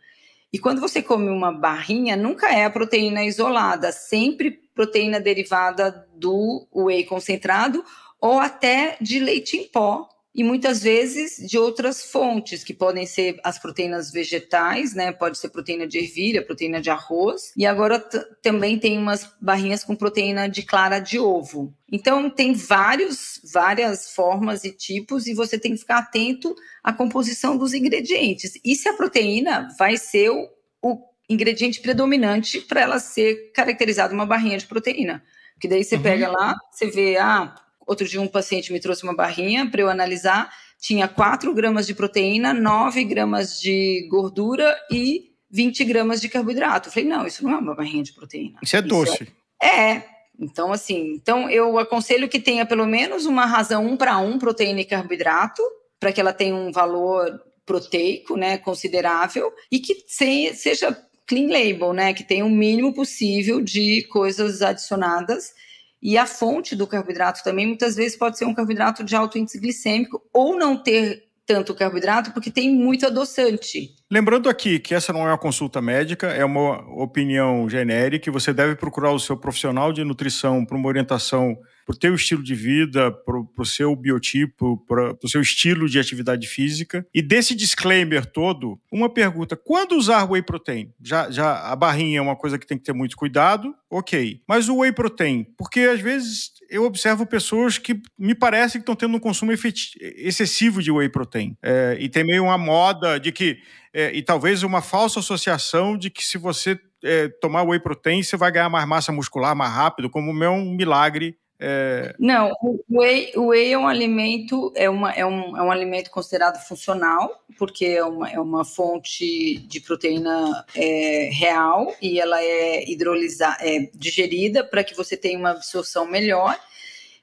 E 0.52 0.58
quando 0.58 0.82
você 0.82 1.02
come 1.02 1.30
uma 1.30 1.52
barrinha, 1.52 2.16
nunca 2.16 2.52
é 2.52 2.66
a 2.66 2.70
proteína 2.70 3.24
isolada, 3.24 3.92
sempre 3.92 4.52
proteína 4.74 5.20
derivada 5.20 6.08
do 6.16 6.68
whey 6.74 7.04
concentrado 7.04 7.84
ou 8.20 8.40
até 8.40 8.98
de 9.00 9.20
leite 9.20 9.58
em 9.58 9.68
pó, 9.68 10.10
e 10.34 10.44
muitas 10.44 10.84
vezes 10.84 11.38
de 11.50 11.58
outras 11.58 12.04
fontes, 12.04 12.64
que 12.64 12.74
podem 12.74 13.06
ser 13.06 13.40
as 13.44 13.58
proteínas 13.58 14.12
vegetais, 14.12 14.94
né? 14.94 15.12
Pode 15.12 15.38
ser 15.38 15.50
proteína 15.50 15.88
de 15.88 15.98
ervilha, 15.98 16.46
proteína 16.46 16.80
de 16.80 16.90
arroz. 16.90 17.52
E 17.58 17.66
agora 17.66 18.00
também 18.42 18.78
tem 18.78 18.98
umas 18.98 19.30
barrinhas 19.42 19.84
com 19.84 19.96
proteína 19.96 20.48
de 20.48 20.62
clara 20.62 21.00
de 21.00 21.18
ovo. 21.18 21.74
Então 21.92 22.30
tem 22.30 22.54
vários, 22.54 23.42
várias 23.52 24.14
formas 24.14 24.64
e 24.64 24.72
tipos, 24.72 25.26
e 25.26 25.34
você 25.34 25.58
tem 25.58 25.74
que 25.74 25.80
ficar 25.80 25.98
atento 25.98 26.56
à 26.84 26.94
composição 26.94 27.58
dos 27.58 27.74
ingredientes. 27.74 28.54
E 28.64 28.76
se 28.76 28.88
a 28.88 28.94
proteína 28.94 29.68
vai 29.80 29.98
ser 29.98 30.30
o, 30.30 30.48
o 30.82 31.00
ingrediente 31.28 31.82
predominante 31.82 32.62
para 32.62 32.82
ela 32.82 33.00
ser 33.00 33.52
caracterizada 33.54 34.14
uma 34.14 34.28
barrinha 34.28 34.58
de 34.58 34.68
proteína. 34.68 35.24
Porque 35.54 35.68
daí 35.68 35.84
você 35.84 35.96
uhum. 35.96 36.04
pega 36.04 36.30
lá, 36.30 36.56
você 36.72 36.86
vê, 36.86 37.18
ah, 37.18 37.54
Outro 37.90 38.08
dia 38.08 38.22
um 38.22 38.28
paciente 38.28 38.72
me 38.72 38.80
trouxe 38.80 39.02
uma 39.02 39.16
barrinha 39.16 39.68
para 39.68 39.82
eu 39.82 39.90
analisar, 39.90 40.54
tinha 40.80 41.08
4 41.08 41.52
gramas 41.56 41.88
de 41.88 41.96
proteína, 41.96 42.54
9 42.54 43.04
gramas 43.04 43.60
de 43.60 44.08
gordura 44.12 44.78
e 44.92 45.32
20 45.50 45.86
gramas 45.86 46.22
de 46.22 46.30
carboidrato. 46.30 46.90
Eu 46.90 46.94
falei, 46.94 47.10
não, 47.10 47.26
isso 47.26 47.44
não 47.44 47.52
é 47.52 47.58
uma 47.58 47.74
barrinha 47.74 48.04
de 48.04 48.14
proteína. 48.14 48.60
Isso 48.62 48.78
é 48.78 48.82
doce. 48.84 49.24
Isso 49.24 49.34
é, 49.60 49.94
é. 49.96 50.06
Então, 50.40 50.72
assim, 50.72 51.14
então 51.16 51.50
eu 51.50 51.80
aconselho 51.80 52.30
que 52.30 52.40
tenha 52.40 52.64
pelo 52.64 52.86
menos 52.86 53.26
uma 53.26 53.48
razão 53.48 53.88
um 53.88 53.98
para 53.98 54.20
um 54.20 54.38
proteína 54.38 54.82
e 54.82 54.86
carboidrato, 54.86 55.64
para 56.00 56.14
que 56.14 56.22
ela 56.22 56.32
tenha 56.32 56.54
um 56.54 56.72
valor 56.72 57.42
proteico, 57.66 58.38
né, 58.38 58.60
considerável, 58.60 59.52
e 59.72 59.80
que 59.80 59.96
seja 60.06 60.96
clean 61.26 61.48
label, 61.48 61.92
né, 61.92 62.14
que 62.14 62.24
tenha 62.24 62.46
o 62.46 62.50
mínimo 62.52 62.94
possível 62.94 63.60
de 63.60 64.04
coisas 64.04 64.62
adicionadas 64.62 65.54
e 66.02 66.18
a 66.18 66.26
fonte 66.26 66.76
do 66.76 66.88
carboidrato 66.88 67.44
também 67.44 67.68
muitas 67.68 67.96
vezes 67.96 68.18
pode 68.18 68.38
ser 68.38 68.46
um 68.46 68.54
carboidrato 68.54 69.04
de 69.04 69.16
alto 69.16 69.38
índice 69.38 69.60
glicêmico 69.60 70.22
ou 70.34 70.58
não 70.58 70.78
ter 70.78 71.30
tanto 71.46 71.74
carboidrato 71.74 72.32
porque 72.32 72.52
tem 72.52 72.70
muito 72.70 73.08
adoçante. 73.08 73.96
Lembrando 74.12 74.48
aqui 74.48 74.78
que 74.78 74.94
essa 74.94 75.12
não 75.12 75.22
é 75.22 75.32
uma 75.32 75.38
consulta 75.38 75.82
médica, 75.82 76.28
é 76.28 76.46
uma 76.46 76.78
opinião 77.02 77.68
genérica 77.68 78.32
você 78.32 78.54
deve 78.54 78.76
procurar 78.76 79.12
o 79.12 79.20
seu 79.20 79.36
profissional 79.36 79.92
de 79.92 80.04
nutrição 80.04 80.64
para 80.64 80.78
uma 80.78 80.88
orientação 80.88 81.58
para 81.90 81.96
o 81.96 82.00
teu 82.00 82.14
estilo 82.14 82.44
de 82.44 82.54
vida, 82.54 83.12
para 83.12 83.36
o 83.58 83.66
seu 83.66 83.96
biotipo, 83.96 84.78
para 84.88 85.18
o 85.24 85.28
seu 85.28 85.42
estilo 85.42 85.90
de 85.90 86.00
atividade 86.00 86.48
física. 86.48 87.04
E 87.12 87.20
desse 87.20 87.56
disclaimer 87.56 88.28
todo, 88.28 88.80
uma 88.92 89.10
pergunta: 89.10 89.56
quando 89.56 89.94
usar 89.94 90.30
whey 90.30 90.44
protein? 90.44 90.94
Já, 91.02 91.32
já 91.32 91.72
a 91.72 91.76
barrinha 91.76 92.20
é 92.20 92.22
uma 92.22 92.36
coisa 92.36 92.60
que 92.60 92.68
tem 92.68 92.78
que 92.78 92.84
ter 92.84 92.94
muito 92.94 93.18
cuidado, 93.18 93.74
ok. 93.90 94.40
Mas 94.48 94.70
o 94.70 94.78
whey 94.78 94.92
protein, 94.92 95.48
porque 95.58 95.80
às 95.80 96.00
vezes 96.00 96.52
eu 96.70 96.84
observo 96.84 97.26
pessoas 97.26 97.80
que 97.80 98.00
me 98.16 98.36
parece 98.36 98.74
que 98.74 98.84
estão 98.84 98.96
tendo 98.96 99.18
um 99.18 99.20
consumo 99.20 99.52
excessivo 99.52 100.84
de 100.84 100.92
whey 100.92 101.10
protein. 101.10 101.58
É, 101.60 101.98
e 102.00 102.08
tem 102.08 102.24
meio 102.24 102.44
uma 102.44 102.58
moda 102.58 103.20
de 103.20 103.32
que. 103.32 103.58
É, 103.92 104.14
e 104.16 104.22
talvez 104.22 104.62
uma 104.62 104.84
falsa 104.84 105.20
associação 105.20 105.98
de 105.98 106.12
que 106.12 106.24
se 106.24 106.38
você 106.38 106.80
é, 107.04 107.30
tomar 107.42 107.64
whey 107.64 107.80
protein, 107.80 108.22
você 108.22 108.38
vai 108.38 108.52
ganhar 108.52 108.70
mais 108.70 108.88
massa 108.88 109.12
muscular 109.12 109.56
mais 109.56 109.74
rápido, 109.74 110.08
como 110.08 110.44
é 110.44 110.50
um 110.52 110.76
milagre 110.76 111.36
é... 111.60 112.16
Não, 112.18 112.54
o 112.62 112.80
whey, 112.90 113.34
o 113.36 113.48
whey 113.48 113.74
é 113.74 113.78
um 113.78 113.88
alimento, 113.88 114.72
é, 114.76 114.90
uma, 114.90 115.12
é, 115.12 115.26
um, 115.26 115.58
é 115.58 115.62
um 115.62 115.72
alimento 115.72 116.10
considerado 116.10 116.58
funcional, 116.66 117.44
porque 117.58 117.86
é 117.86 118.04
uma, 118.04 118.30
é 118.30 118.40
uma 118.40 118.64
fonte 118.64 119.58
de 119.68 119.82
proteína 119.82 120.66
é, 120.74 121.30
real 121.34 121.94
e 122.02 122.20
ela 122.20 122.42
é 122.42 122.90
hidrolisada, 122.90 123.58
é 123.60 123.90
digerida 123.94 124.64
para 124.64 124.86
que 124.86 124.96
você 124.96 125.18
tenha 125.18 125.38
uma 125.38 125.52
absorção 125.52 126.06
melhor. 126.06 126.58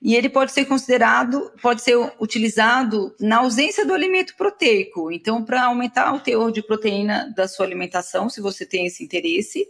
E 0.03 0.15
ele 0.15 0.29
pode 0.29 0.53
ser 0.53 0.67
considerado, 0.67 1.51
pode 1.63 1.81
ser 1.81 1.97
utilizado 2.21 3.17
na 3.19 3.39
ausência 3.39 3.87
do 3.87 3.95
alimento 3.95 4.37
proteico. 4.37 5.11
Então, 5.11 5.43
para 5.43 5.65
aumentar 5.65 6.15
o 6.15 6.21
teor 6.21 6.53
de 6.53 6.63
proteína 6.63 7.33
da 7.35 7.49
sua 7.49 7.65
alimentação, 7.65 8.29
se 8.29 8.43
você 8.43 8.67
tem 8.67 8.87
esse 8.87 9.03
interesse. 9.03 9.67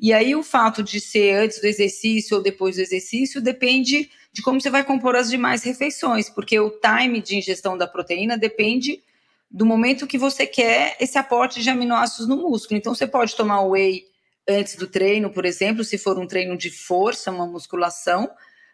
E 0.00 0.14
aí 0.14 0.34
o 0.34 0.42
fato 0.42 0.82
de 0.82 0.98
ser 0.98 1.34
antes 1.34 1.60
do 1.60 1.66
exercício 1.66 2.38
ou 2.38 2.42
depois 2.42 2.76
do 2.76 2.82
exercício 2.82 3.38
depende 3.38 4.10
de 4.32 4.40
como 4.40 4.58
você 4.58 4.70
vai 4.70 4.82
compor 4.82 5.14
as 5.14 5.28
demais 5.28 5.62
refeições, 5.62 6.30
porque 6.30 6.58
o 6.58 6.70
time 6.70 7.20
de 7.20 7.36
ingestão 7.36 7.76
da 7.76 7.86
proteína 7.86 8.38
depende 8.38 9.02
do 9.50 9.66
momento 9.66 10.06
que 10.06 10.16
você 10.16 10.46
quer 10.46 10.96
esse 10.98 11.18
aporte 11.18 11.60
de 11.60 11.68
aminoácidos 11.68 12.26
no 12.26 12.36
músculo. 12.36 12.78
Então 12.78 12.94
você 12.94 13.06
pode 13.06 13.36
tomar 13.36 13.62
whey 13.62 14.04
antes 14.48 14.74
do 14.76 14.86
treino, 14.86 15.28
por 15.28 15.44
exemplo, 15.44 15.84
se 15.84 15.98
for 15.98 16.18
um 16.18 16.26
treino 16.26 16.56
de 16.56 16.70
força, 16.70 17.30
uma 17.30 17.46
musculação, 17.46 18.30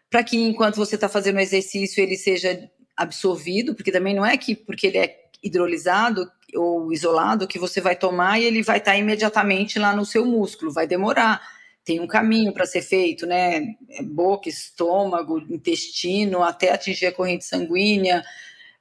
para 0.09 0.23
que 0.23 0.37
enquanto 0.37 0.75
você 0.75 0.95
está 0.95 1.09
fazendo 1.09 1.37
o 1.37 1.41
exercício 1.41 2.01
ele 2.01 2.15
seja 2.15 2.69
absorvido, 2.95 3.75
porque 3.75 3.91
também 3.91 4.15
não 4.15 4.25
é 4.25 4.37
que 4.37 4.55
porque 4.55 4.87
ele 4.87 4.97
é 4.99 5.27
hidrolisado 5.43 6.31
ou 6.55 6.91
isolado 6.93 7.47
que 7.47 7.59
você 7.59 7.81
vai 7.81 7.95
tomar 7.95 8.39
e 8.39 8.45
ele 8.45 8.63
vai 8.63 8.77
estar 8.77 8.91
tá 8.91 8.97
imediatamente 8.97 9.77
lá 9.79 9.95
no 9.95 10.05
seu 10.05 10.25
músculo, 10.25 10.71
vai 10.71 10.87
demorar. 10.87 11.41
Tem 11.83 11.99
um 11.99 12.07
caminho 12.07 12.53
para 12.53 12.65
ser 12.65 12.81
feito, 12.81 13.25
né? 13.25 13.75
É 13.91 14.03
boca, 14.03 14.49
estômago, 14.49 15.39
intestino, 15.49 16.43
até 16.43 16.71
atingir 16.71 17.07
a 17.07 17.11
corrente 17.11 17.45
sanguínea, 17.45 18.23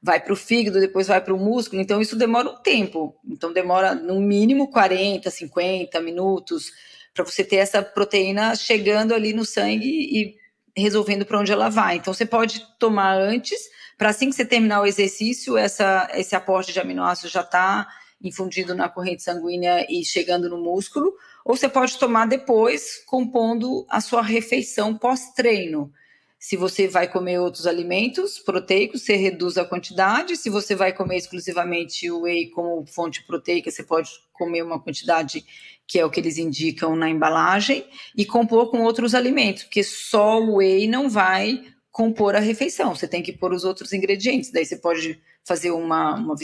vai 0.03 0.21
para 0.21 0.33
o 0.33 0.37
fígado, 0.37 0.81
depois 0.81 1.07
vai 1.07 1.21
para 1.21 1.35
o 1.35 1.39
músculo. 1.39 1.81
Então, 1.81 2.01
isso 2.01 2.17
demora 2.17 2.51
um 2.51 2.57
tempo. 2.57 3.17
Então, 3.29 3.53
demora 3.53 3.95
no 3.95 4.21
mínimo 4.21 4.71
40, 4.71 5.31
50 5.31 6.01
minutos 6.01 6.73
para 7.15 7.25
você 7.25 7.43
ter 7.45 7.57
essa 7.57 7.83
proteína 7.83 8.55
chegando 8.55 9.15
ali 9.15 9.33
no 9.33 9.45
sangue 9.45 9.89
e 9.89 10.37
resolvendo 10.77 11.25
para 11.25 11.41
onde 11.41 11.53
ela 11.53 11.69
vai. 11.69 11.97
Então, 11.97 12.13
você 12.13 12.27
pode 12.27 12.65
tomar 12.79 13.17
antes 13.17 13.59
para 13.97 14.11
assim 14.11 14.29
que 14.29 14.37
você 14.37 14.45
terminar 14.45 14.83
o 14.83 14.87
exercício, 14.87 15.57
essa, 15.57 16.09
esse 16.15 16.35
aporte 16.35 16.73
de 16.73 16.81
aminoácidos 16.81 17.33
já 17.33 17.41
está 17.41 17.87
infundido 18.23 18.75
na 18.75 18.89
corrente 18.89 19.23
sanguínea 19.23 19.87
e 19.89 20.05
chegando 20.05 20.49
no 20.49 20.59
músculo, 20.59 21.15
ou 21.45 21.57
você 21.57 21.69
pode 21.69 21.99
tomar 21.99 22.27
depois, 22.27 23.03
compondo 23.07 23.87
a 23.89 24.01
sua 24.01 24.23
refeição 24.23 24.97
pós-treino. 24.97 25.93
Se 26.39 26.57
você 26.57 26.87
vai 26.87 27.09
comer 27.09 27.39
outros 27.39 27.67
alimentos 27.67 28.39
proteicos, 28.39 29.03
você 29.03 29.17
reduz 29.17 29.57
a 29.57 29.65
quantidade. 29.65 30.37
Se 30.37 30.51
você 30.51 30.75
vai 30.75 30.93
comer 30.93 31.17
exclusivamente 31.17 32.11
o 32.11 32.23
whey 32.23 32.51
como 32.51 32.87
fonte 32.87 33.27
proteica, 33.27 33.71
você 33.71 33.83
pode 33.83 34.11
comer 34.33 34.63
uma 34.63 34.79
quantidade 34.79 35.45
que 35.87 35.99
é 35.99 36.05
o 36.05 36.11
que 36.11 36.21
eles 36.21 36.37
indicam 36.37 36.97
na 36.97 37.09
embalagem, 37.09 37.87
e 38.17 38.27
compor 38.27 38.71
com 38.71 38.83
outros 38.83 39.15
alimentos, 39.15 39.63
porque 39.63 39.85
só 39.85 40.41
o 40.41 40.57
whey 40.57 40.89
não 40.89 41.09
vai 41.09 41.63
compor 41.97 42.37
a 42.37 42.41
refeição. 42.41 42.95
Você 42.95 43.09
tem 43.09 43.23
que 43.23 43.33
pôr 43.33 43.55
os 43.55 43.65
outros 43.65 43.91
ingredientes. 43.95 44.51
Daí 44.51 44.67
você 44.67 44.77
pode 44.77 45.19
fazer 45.43 45.71
uma, 45.71 46.15
uma 46.17 46.35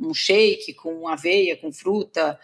um 0.00 0.14
shake 0.14 0.72
com 0.74 1.08
aveia, 1.08 1.56
com 1.56 1.72
fruta. 1.72 2.38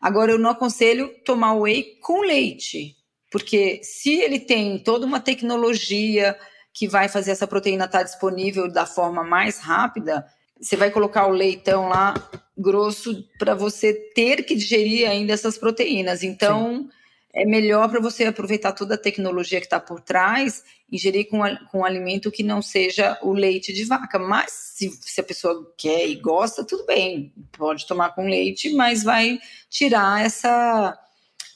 Agora, 0.00 0.32
eu 0.32 0.38
não 0.38 0.50
aconselho 0.50 1.14
tomar 1.24 1.54
whey 1.54 2.00
com 2.02 2.22
leite, 2.22 2.96
porque 3.30 3.80
se 3.84 4.14
ele 4.14 4.40
tem 4.40 4.80
toda 4.80 5.06
uma 5.06 5.20
tecnologia 5.20 6.36
que 6.74 6.88
vai 6.88 7.08
fazer 7.08 7.30
essa 7.30 7.46
proteína 7.46 7.84
estar 7.84 8.02
disponível 8.02 8.68
da 8.68 8.84
forma 8.84 9.22
mais 9.22 9.60
rápida, 9.60 10.26
você 10.60 10.76
vai 10.76 10.90
colocar 10.90 11.28
o 11.28 11.32
leitão 11.32 11.88
lá 11.88 12.14
grosso 12.58 13.24
para 13.38 13.54
você 13.54 13.94
ter 14.12 14.42
que 14.42 14.56
digerir 14.56 15.08
ainda 15.08 15.32
essas 15.32 15.56
proteínas. 15.56 16.24
Então. 16.24 16.82
Sim 16.82 17.01
é 17.32 17.46
melhor 17.46 17.88
para 17.88 18.00
você 18.00 18.24
aproveitar 18.24 18.72
toda 18.72 18.94
a 18.94 18.98
tecnologia 18.98 19.58
que 19.58 19.66
está 19.66 19.80
por 19.80 20.00
trás, 20.00 20.62
ingerir 20.90 21.28
com, 21.28 21.40
com 21.70 21.78
um 21.78 21.84
alimento 21.84 22.30
que 22.30 22.42
não 22.42 22.60
seja 22.60 23.18
o 23.22 23.32
leite 23.32 23.72
de 23.72 23.84
vaca. 23.84 24.18
Mas 24.18 24.52
se, 24.52 24.90
se 25.00 25.20
a 25.20 25.24
pessoa 25.24 25.72
quer 25.78 26.06
e 26.06 26.16
gosta, 26.16 26.64
tudo 26.64 26.84
bem, 26.84 27.32
pode 27.52 27.86
tomar 27.86 28.14
com 28.14 28.28
leite, 28.28 28.74
mas 28.74 29.02
vai 29.02 29.38
tirar 29.70 30.24
essa 30.24 30.98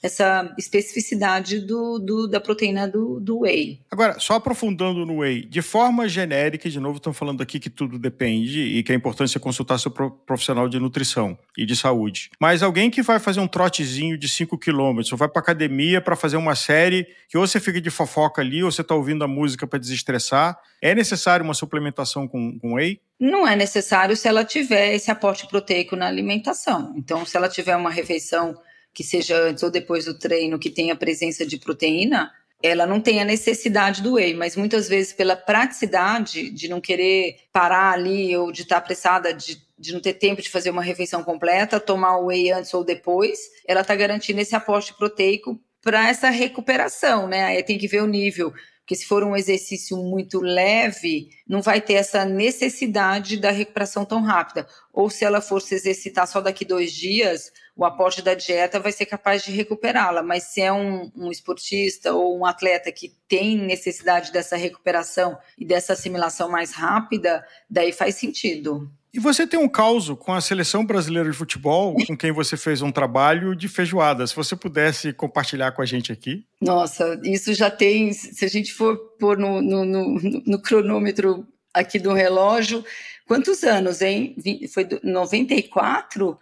essa 0.03 0.53
especificidade 0.59 1.61
do, 1.61 1.99
do, 1.99 2.27
da 2.27 2.41
proteína 2.41 2.87
do, 2.87 3.21
do 3.21 3.41
whey. 3.41 3.81
Agora, 3.91 4.19
só 4.19 4.35
aprofundando 4.35 5.05
no 5.05 5.19
whey, 5.19 5.45
de 5.45 5.63
forma 5.63 6.09
genérica, 6.09 6.69
de 6.69 6.79
novo, 6.81 6.97
estamos 6.97 7.19
falando 7.19 7.43
aqui 7.43 7.59
que 7.59 7.71
tudo 7.71 7.99
depende 7.99 8.61
e 8.61 8.83
que 8.83 8.93
é 8.93 8.95
importante 8.95 9.31
você 9.31 9.39
consultar 9.39 9.79
seu 9.79 9.91
profissional 9.91 10.69
de 10.69 10.79
nutrição 10.79 11.39
e 11.57 11.65
de 11.65 11.75
saúde. 11.75 12.31
Mas 12.41 12.63
alguém 12.63 12.91
que 12.91 13.03
vai 13.03 13.19
fazer 13.19 13.41
um 13.41 13.49
trotezinho 13.49 14.17
de 14.19 14.29
5 14.29 14.59
quilômetros, 14.59 15.11
ou 15.13 15.19
vai 15.19 15.29
para 15.29 15.41
academia 15.41 16.01
para 16.01 16.17
fazer 16.17 16.37
uma 16.37 16.55
série 16.55 17.07
que 17.29 17.37
ou 17.37 17.47
você 17.47 17.59
fica 17.59 17.81
de 17.81 17.91
fofoca 17.91 18.41
ali, 18.41 18.63
ou 18.63 18.71
você 18.71 18.83
está 18.83 18.95
ouvindo 18.95 19.25
a 19.25 19.29
música 19.29 19.67
para 19.67 19.79
desestressar, 19.79 20.59
é 20.81 20.95
necessário 20.95 21.45
uma 21.45 21.55
suplementação 21.55 22.29
com, 22.29 22.59
com 22.59 22.75
whey? 22.75 23.01
Não 23.19 23.49
é 23.49 23.57
necessário 23.57 24.17
se 24.17 24.29
ela 24.29 24.45
tiver 24.45 24.95
esse 24.95 25.11
aporte 25.11 25.47
proteico 25.49 25.97
na 25.97 26.07
alimentação. 26.07 26.93
Então, 26.97 27.25
se 27.25 27.37
ela 27.37 27.49
tiver 27.49 27.75
uma 27.75 27.91
refeição 27.91 28.55
que 28.97 29.05
seja 29.05 29.39
antes 29.39 29.63
ou 29.63 29.71
depois 29.71 30.07
do 30.07 30.19
treino, 30.19 30.59
que 30.59 30.71
tenha 30.71 30.97
presença 30.97 31.45
de 31.45 31.59
proteína, 31.59 32.33
ela 32.63 32.87
não 32.87 32.99
tem 32.99 33.21
a 33.21 33.27
necessidade 33.27 34.03
do 34.03 34.15
whey, 34.15 34.33
mas 34.33 34.57
muitas 34.57 34.89
vezes 34.89 35.13
pela 35.13 35.37
praticidade 35.37 36.49
de 36.49 36.67
não 36.67 36.81
querer 36.81 37.37
parar 37.53 37.93
ali 37.93 38.35
ou 38.35 38.51
de 38.51 38.63
estar 38.63 38.79
apressada, 38.79 39.35
de, 39.35 39.59
de 39.79 39.93
não 39.93 40.01
ter 40.01 40.15
tempo 40.15 40.41
de 40.41 40.49
fazer 40.49 40.71
uma 40.71 40.83
refeição 40.83 41.23
completa, 41.23 41.79
tomar 41.79 42.17
o 42.17 42.29
whey 42.29 42.51
antes 42.51 42.73
ou 42.73 42.83
depois, 42.83 43.39
ela 43.69 43.83
está 43.83 43.95
garantindo 43.95 44.41
esse 44.41 44.57
aporte 44.57 44.95
proteico 44.95 45.61
para 45.83 46.09
essa 46.09 46.31
recuperação, 46.31 47.29
né? 47.29 47.45
Aí 47.45 47.63
tem 47.63 47.77
que 47.77 47.87
ver 47.87 48.03
o 48.03 48.07
nível 48.07 48.51
Porque 48.87 48.95
se 48.95 49.05
for 49.05 49.25
um 49.25 49.35
exercício 49.35 49.97
muito 49.97 50.41
leve, 50.41 51.31
não 51.45 51.61
vai 51.61 51.81
ter 51.81 51.95
essa 51.95 52.25
necessidade 52.25 53.37
da 53.37 53.51
recuperação 53.51 54.05
tão 54.05 54.23
rápida. 54.23 54.65
Ou 54.93 55.11
se 55.11 55.25
ela 55.25 55.41
for 55.41 55.61
se 55.61 55.75
exercitar 55.75 56.25
só 56.29 56.41
daqui 56.41 56.65
dois 56.65 56.93
dias, 56.93 57.53
o 57.75 57.85
aporte 57.85 58.23
da 58.23 58.33
dieta 58.33 58.79
vai 58.79 58.93
ser 58.93 59.07
capaz 59.07 59.43
de 59.43 59.51
recuperá-la. 59.51 60.23
Mas 60.23 60.45
se 60.45 60.61
é 60.61 60.73
um, 60.73 61.11
um 61.17 61.33
esportista 61.33 62.15
ou 62.15 62.39
um 62.39 62.47
atleta 62.47 62.93
que 62.93 63.13
tem 63.27 63.59
necessidade 63.59 64.31
dessa 64.31 64.55
recuperação 64.57 65.37
e 65.59 65.65
dessa 65.65 65.95
assimilação 65.95 66.49
mais 66.49 66.71
rápida, 66.71 67.45
daí 67.69 67.91
faz 67.91 68.15
sentido. 68.15 68.89
E 69.17 69.19
você 69.19 69.47
tem 69.47 69.59
um 69.59 69.67
caos 69.67 70.11
com 70.11 70.35
a 70.35 70.43
seleção 70.43 70.85
brasileira 70.85 71.31
de 71.31 71.35
futebol, 71.35 71.95
com 72.07 72.15
quem 72.15 72.31
você 72.33 72.55
fez 72.55 72.83
um 72.83 72.93
trabalho 72.93 73.57
de 73.57 73.67
feijoada. 73.67 74.27
Se 74.27 74.37
você 74.37 74.55
pudesse 74.55 75.11
compartilhar 75.11 75.73
com 75.73 75.81
a 75.81 75.87
gente 75.87 76.13
aqui. 76.13 76.45
Nossa, 76.61 77.19
isso 77.25 77.55
já 77.55 77.71
tem. 77.71 78.13
Se 78.13 78.45
a 78.45 78.49
gente 78.49 78.75
for 78.75 78.95
pôr 79.19 79.39
no, 79.39 79.63
no, 79.63 79.87
no, 79.87 80.21
no 80.47 80.61
cronômetro 80.61 81.49
aqui 81.73 81.99
do 81.99 82.13
relógio, 82.13 82.85
quantos 83.27 83.65
anos, 83.65 84.03
hein? 84.03 84.37
Foi 84.71 84.87
94? 85.03 86.39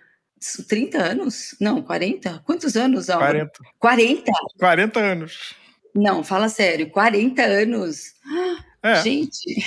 30 0.69 0.99
anos? 0.99 1.55
Não, 1.61 1.81
40? 1.81 2.43
Quantos 2.45 2.77
anos, 2.77 3.09
Álvaro? 3.09 3.49
40. 3.79 4.25
40? 4.25 4.33
40 4.59 5.01
anos. 5.01 5.55
Não, 5.95 6.25
fala 6.25 6.49
sério, 6.49 6.91
40 6.91 7.41
anos. 7.41 8.15
É. 8.83 9.01
Gente. 9.01 9.65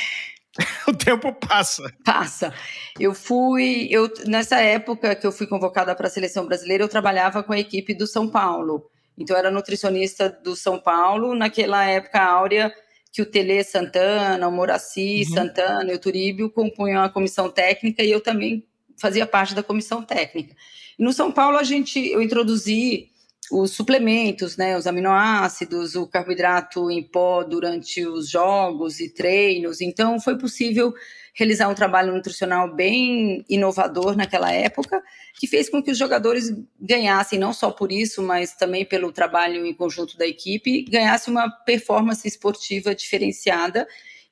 o 0.88 0.94
tempo 0.94 1.34
passa. 1.34 1.92
Passa. 2.04 2.54
Eu 3.00 3.14
fui, 3.14 3.88
eu 3.92 4.12
nessa 4.26 4.60
época 4.60 5.16
que 5.16 5.26
eu 5.26 5.32
fui 5.32 5.48
convocada 5.48 5.94
para 5.96 6.08
a 6.08 6.10
seleção 6.10 6.46
brasileira, 6.46 6.84
eu 6.84 6.90
trabalhava 6.90 7.44
com 7.44 7.54
a 7.54 7.60
equipe 7.60 7.94
do 7.94 8.08
São 8.08 8.30
Paulo. 8.30 8.90
Então 9.18 9.36
eu 9.36 9.40
era 9.40 9.52
nutricionista 9.52 10.30
do 10.30 10.56
São 10.56 10.80
Paulo 10.80 11.34
naquela 11.36 11.86
época 11.86 12.22
áurea 12.22 12.74
que 13.12 13.22
o 13.22 13.26
Tele 13.26 13.64
Santana, 13.64 14.48
o 14.48 14.52
Moraci 14.52 15.24
uhum. 15.28 15.34
Santana 15.34 15.92
e 15.92 15.96
o 15.96 16.00
Turíbio 16.00 16.52
compunham 16.52 17.02
a 17.02 17.10
comissão 17.10 17.50
técnica 17.50 18.04
e 18.04 18.12
eu 18.12 18.22
também 18.22 18.64
fazia 18.96 19.26
parte 19.26 19.56
da 19.56 19.64
comissão 19.64 20.04
técnica. 20.04 20.56
E 21.00 21.04
no 21.04 21.12
São 21.12 21.32
Paulo 21.32 21.58
a 21.58 21.64
gente 21.64 22.00
eu 22.00 22.22
introduzi 22.22 23.10
os 23.52 23.72
suplementos, 23.72 24.58
né, 24.58 24.78
os 24.78 24.88
aminoácidos, 24.88 25.96
o 25.96 26.06
carboidrato 26.06 26.92
em 26.92 27.02
pó 27.02 27.44
durante 27.44 28.06
os 28.06 28.30
jogos 28.30 29.00
e 29.00 29.10
treinos. 29.10 29.80
Então, 29.80 30.20
foi 30.20 30.38
possível 30.38 30.94
realizar 31.34 31.70
um 31.70 31.76
trabalho 31.76 32.14
nutricional 32.14 32.74
bem 32.74 33.46
inovador 33.48 34.18
naquela 34.18 34.52
época, 34.52 35.02
que 35.40 35.48
fez 35.48 35.70
com 35.70 35.82
que 35.82 35.92
os 35.92 35.98
jogadores 35.98 36.52
ganhassem, 36.80 37.40
não 37.40 37.54
só 37.54 37.72
por 37.72 37.92
isso, 37.92 38.24
mas 38.24 38.54
também 38.56 38.84
pelo 38.84 39.12
trabalho 39.12 39.66
em 39.66 39.74
conjunto 39.74 40.18
da 40.18 40.28
equipe, 40.28 40.84
ganhasse 40.90 41.30
uma 41.30 41.50
performance 41.50 42.28
esportiva 42.28 42.94
diferenciada 42.94 43.88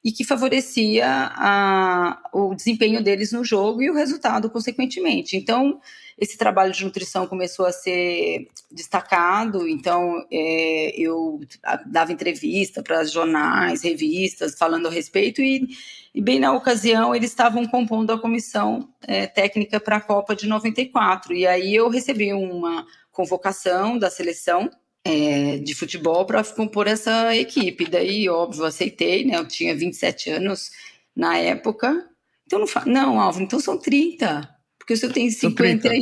e 0.05 0.11
que 0.11 0.23
favorecia 0.23 1.07
a, 1.07 2.29
o 2.31 2.53
desempenho 2.53 3.03
deles 3.03 3.31
no 3.31 3.43
jogo 3.43 3.81
e 3.81 3.89
o 3.89 3.95
resultado, 3.95 4.51
consequentemente. 4.51 5.35
Então, 5.35 5.81
esse 6.15 6.37
trabalho 6.37 6.71
de 6.71 6.85
nutrição 6.85 7.25
começou 7.25 7.65
a 7.65 7.71
ser 7.71 8.47
destacado, 8.71 9.67
então 9.67 10.23
é, 10.31 10.93
eu 10.95 11.39
dava 11.87 12.13
entrevista 12.13 12.83
para 12.83 13.03
jornais, 13.03 13.81
revistas, 13.81 14.55
falando 14.55 14.87
a 14.87 14.91
respeito, 14.91 15.41
e, 15.41 15.67
e, 16.13 16.21
bem 16.21 16.39
na 16.39 16.53
ocasião 16.53 17.15
eles 17.15 17.31
estavam 17.31 17.65
compondo 17.65 18.13
a 18.13 18.21
comissão 18.21 18.87
é, 19.07 19.25
técnica 19.25 19.79
para 19.79 19.95
a 19.95 20.01
Copa 20.01 20.35
de 20.35 20.45
94, 20.47 21.33
e 21.33 21.47
aí 21.47 21.73
eu 21.73 21.89
recebi 21.89 22.31
uma 22.31 22.85
convocação 23.11 23.97
da 23.97 24.11
seleção 24.11 24.69
é, 25.05 25.57
de 25.59 25.75
futebol 25.75 26.25
para 26.25 26.43
compor 26.43 26.87
essa 26.87 27.35
equipe. 27.35 27.85
Daí, 27.85 28.27
óbvio, 28.27 28.65
aceitei, 28.65 29.23
né? 29.23 29.37
Eu 29.37 29.47
tinha 29.47 29.75
27 29.75 30.31
anos 30.31 30.71
na 31.15 31.37
época. 31.37 32.09
Então 32.47 32.57
não 32.57 32.67
fa... 32.67 32.83
Não, 32.85 33.21
Álvaro, 33.21 33.43
então 33.43 33.59
são 33.59 33.77
30. 33.77 34.49
Porque 34.79 34.93
o 34.93 34.97
senhor 34.97 35.13
tem 35.13 35.29
51. 35.29 36.01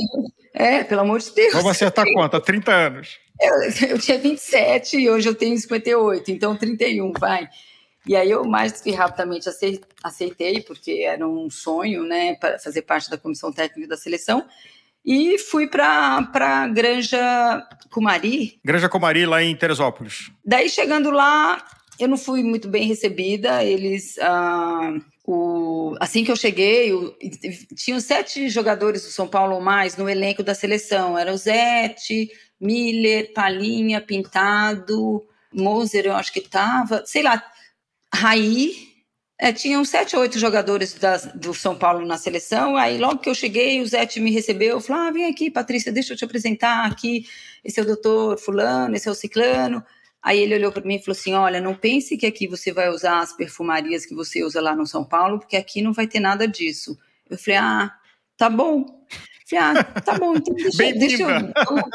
É, 0.54 0.84
pelo 0.84 1.02
amor 1.02 1.20
de 1.20 1.32
Deus. 1.34 1.54
Vamos 1.54 1.72
acertar 1.72 2.06
quanto? 2.14 2.40
30 2.40 2.72
anos. 2.72 3.20
Eu, 3.42 3.90
eu 3.90 4.00
tinha 4.00 4.18
27 4.18 4.98
e 4.98 5.10
hoje 5.10 5.28
eu 5.28 5.36
tenho 5.36 5.58
58, 5.58 6.32
então 6.32 6.56
31, 6.56 7.12
vai. 7.14 7.50
E 8.06 8.16
aí 8.16 8.30
eu 8.30 8.46
mais 8.46 8.80
que 8.80 8.92
rapidamente 8.92 9.50
aceitei, 10.04 10.62
porque 10.62 11.04
era 11.06 11.28
um 11.28 11.50
sonho, 11.50 12.04
né, 12.04 12.36
para 12.36 12.60
fazer 12.60 12.84
parte 12.84 13.10
da 13.10 13.18
comissão 13.18 13.52
técnica 13.52 13.90
da 13.90 13.98
seleção. 13.98 14.46
E 15.06 15.38
fui 15.38 15.68
para 15.68 16.30
a 16.34 16.68
Granja 16.68 17.68
Comari. 17.92 18.60
Granja 18.64 18.88
Comari, 18.88 19.26
lá 19.26 19.44
em 19.44 19.56
Teresópolis. 19.56 20.32
Daí, 20.46 20.70
chegando 20.70 21.12
lá, 21.12 21.64
eu 22.00 22.08
não 22.08 22.18
fui 22.18 22.42
muito 22.44 22.68
bem 22.70 22.88
recebida. 22.88 23.64
Eles 23.64 24.18
ah, 24.20 24.94
o, 25.26 25.96
assim 26.00 26.24
que 26.24 26.32
eu 26.32 26.36
cheguei, 26.36 26.94
o, 26.94 27.16
tinham 27.76 28.00
sete 28.00 28.50
jogadores 28.50 29.04
do 29.04 29.10
São 29.10 29.28
Paulo 29.28 29.56
ou 29.56 29.62
mais 29.62 29.96
no 29.98 30.10
elenco 30.10 30.44
da 30.44 30.54
seleção. 30.54 31.18
Era 31.18 31.34
o 31.34 31.38
Zete, 31.38 32.30
Miller, 32.60 33.34
Palinha, 33.34 34.02
Pintado, 34.02 35.24
Moser, 35.54 36.06
eu 36.06 36.16
acho 36.16 36.32
que 36.32 36.40
estava, 36.40 37.04
sei 37.06 37.24
lá, 37.24 37.44
Raí. 38.14 38.93
É, 39.44 39.52
tinham 39.52 39.84
sete 39.84 40.16
ou 40.16 40.22
oito 40.22 40.40
jogadores 40.40 40.96
do 41.36 41.54
São 41.54 41.78
Paulo 41.78 42.06
na 42.06 42.18
seleção. 42.18 42.78
Aí, 42.78 42.98
logo 42.98 43.18
que 43.18 43.30
eu 43.30 43.36
cheguei, 43.36 43.82
o 43.82 43.86
Zete 43.86 44.18
me 44.22 44.32
recebeu. 44.32 44.80
Falou: 44.80 45.02
ah, 45.02 45.12
vem 45.12 45.26
aqui, 45.26 45.52
Patrícia, 45.52 45.92
deixa 45.92 46.14
eu 46.14 46.18
te 46.18 46.24
apresentar 46.24 46.86
aqui. 46.86 47.28
Esse 47.62 47.78
é 47.78 47.84
o 47.84 47.86
doutor 47.86 48.40
Fulano, 48.40 48.96
esse 48.96 49.10
é 49.10 49.12
o 49.12 49.14
Ciclano. 49.14 49.84
Aí 50.22 50.40
ele 50.40 50.56
olhou 50.56 50.72
para 50.72 50.86
mim 50.86 50.96
e 50.96 51.00
falou 51.00 51.12
assim: 51.12 51.34
Olha, 51.34 51.60
não 51.60 51.76
pense 51.76 52.16
que 52.16 52.26
aqui 52.26 52.48
você 52.48 52.72
vai 52.72 52.88
usar 52.88 53.20
as 53.20 53.36
perfumarias 53.36 54.06
que 54.06 54.16
você 54.16 54.46
usa 54.46 54.62
lá 54.62 54.74
no 54.74 54.88
São 54.88 55.04
Paulo, 55.04 55.38
porque 55.40 55.58
aqui 55.58 55.82
não 55.82 55.92
vai 55.92 56.08
ter 56.08 56.22
nada 56.22 56.48
disso. 56.48 56.98
Eu 57.30 57.38
falei: 57.38 57.58
Ah, 57.58 57.94
tá 58.38 58.50
bom. 58.50 59.06
Falei, 59.50 59.80
ah, 59.80 59.84
tá 60.02 60.18
bom, 60.18 60.36
então 60.36 60.54
deixa, 60.56 60.78
deixa 60.98 61.24
eu. 61.24 61.28
Vamos, 61.28 61.90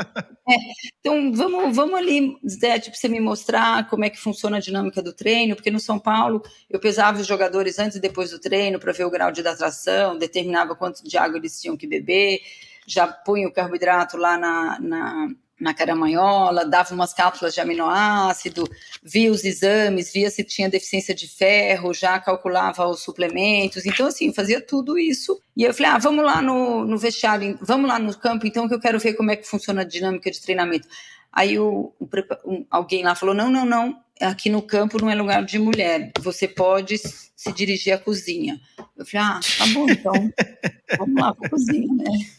é, 0.48 0.56
então 0.98 1.32
vamos, 1.32 1.76
vamos 1.76 1.94
ali, 1.94 2.36
Zé, 2.48 2.78
para 2.78 2.94
você 2.94 3.08
me 3.08 3.20
mostrar 3.20 3.88
como 3.88 4.04
é 4.04 4.10
que 4.10 4.18
funciona 4.18 4.56
a 4.56 4.60
dinâmica 4.60 5.02
do 5.02 5.12
treino, 5.12 5.54
porque 5.54 5.70
no 5.70 5.80
São 5.80 5.98
Paulo 5.98 6.42
eu 6.70 6.80
pesava 6.80 7.20
os 7.20 7.26
jogadores 7.26 7.78
antes 7.78 7.96
e 7.96 8.00
depois 8.00 8.30
do 8.30 8.38
treino 8.38 8.78
para 8.78 8.92
ver 8.92 9.04
o 9.04 9.10
grau 9.10 9.30
de 9.30 9.40
hidratação, 9.40 10.16
determinava 10.16 10.74
quanto 10.74 11.04
de 11.04 11.16
água 11.16 11.38
eles 11.38 11.60
tinham 11.60 11.76
que 11.76 11.86
beber, 11.86 12.40
já 12.86 13.06
punha 13.06 13.46
o 13.46 13.52
carboidrato 13.52 14.16
lá 14.16 14.38
na, 14.38 14.80
na 14.80 15.28
na 15.60 15.74
caramanhola, 15.74 16.64
dava 16.64 16.94
umas 16.94 17.12
cápsulas 17.12 17.52
de 17.52 17.60
aminoácido, 17.60 18.68
via 19.02 19.30
os 19.30 19.44
exames, 19.44 20.12
via 20.12 20.30
se 20.30 20.44
tinha 20.44 20.68
deficiência 20.68 21.14
de 21.14 21.26
ferro, 21.26 21.92
já 21.92 22.18
calculava 22.20 22.86
os 22.86 23.02
suplementos. 23.02 23.84
Então, 23.84 24.06
assim, 24.06 24.32
fazia 24.32 24.60
tudo 24.60 24.98
isso. 24.98 25.40
E 25.56 25.64
eu 25.64 25.74
falei, 25.74 25.92
ah, 25.92 25.98
vamos 25.98 26.24
lá 26.24 26.40
no, 26.40 26.84
no 26.84 26.96
vestiário, 26.96 27.58
vamos 27.60 27.88
lá 27.88 27.98
no 27.98 28.16
campo, 28.16 28.46
então, 28.46 28.68
que 28.68 28.74
eu 28.74 28.80
quero 28.80 28.98
ver 28.98 29.14
como 29.14 29.30
é 29.30 29.36
que 29.36 29.46
funciona 29.46 29.82
a 29.82 29.84
dinâmica 29.84 30.30
de 30.30 30.40
treinamento. 30.40 30.86
Aí 31.32 31.58
o, 31.58 31.92
o, 31.98 32.08
um, 32.44 32.66
alguém 32.70 33.04
lá 33.04 33.14
falou, 33.14 33.34
não, 33.34 33.50
não, 33.50 33.64
não, 33.64 34.00
aqui 34.20 34.48
no 34.48 34.62
campo 34.62 35.00
não 35.00 35.10
é 35.10 35.14
lugar 35.14 35.44
de 35.44 35.58
mulher, 35.58 36.12
você 36.20 36.48
pode 36.48 36.98
se 36.98 37.52
dirigir 37.52 37.92
à 37.92 37.98
cozinha. 37.98 38.60
Eu 38.96 39.06
falei, 39.06 39.26
ah, 39.26 39.40
tá 39.58 39.66
bom, 39.72 39.88
então, 39.88 40.12
vamos 40.98 41.20
lá 41.20 41.34
para 41.34 41.46
a 41.46 41.50
cozinha, 41.50 41.86
né? 41.94 42.37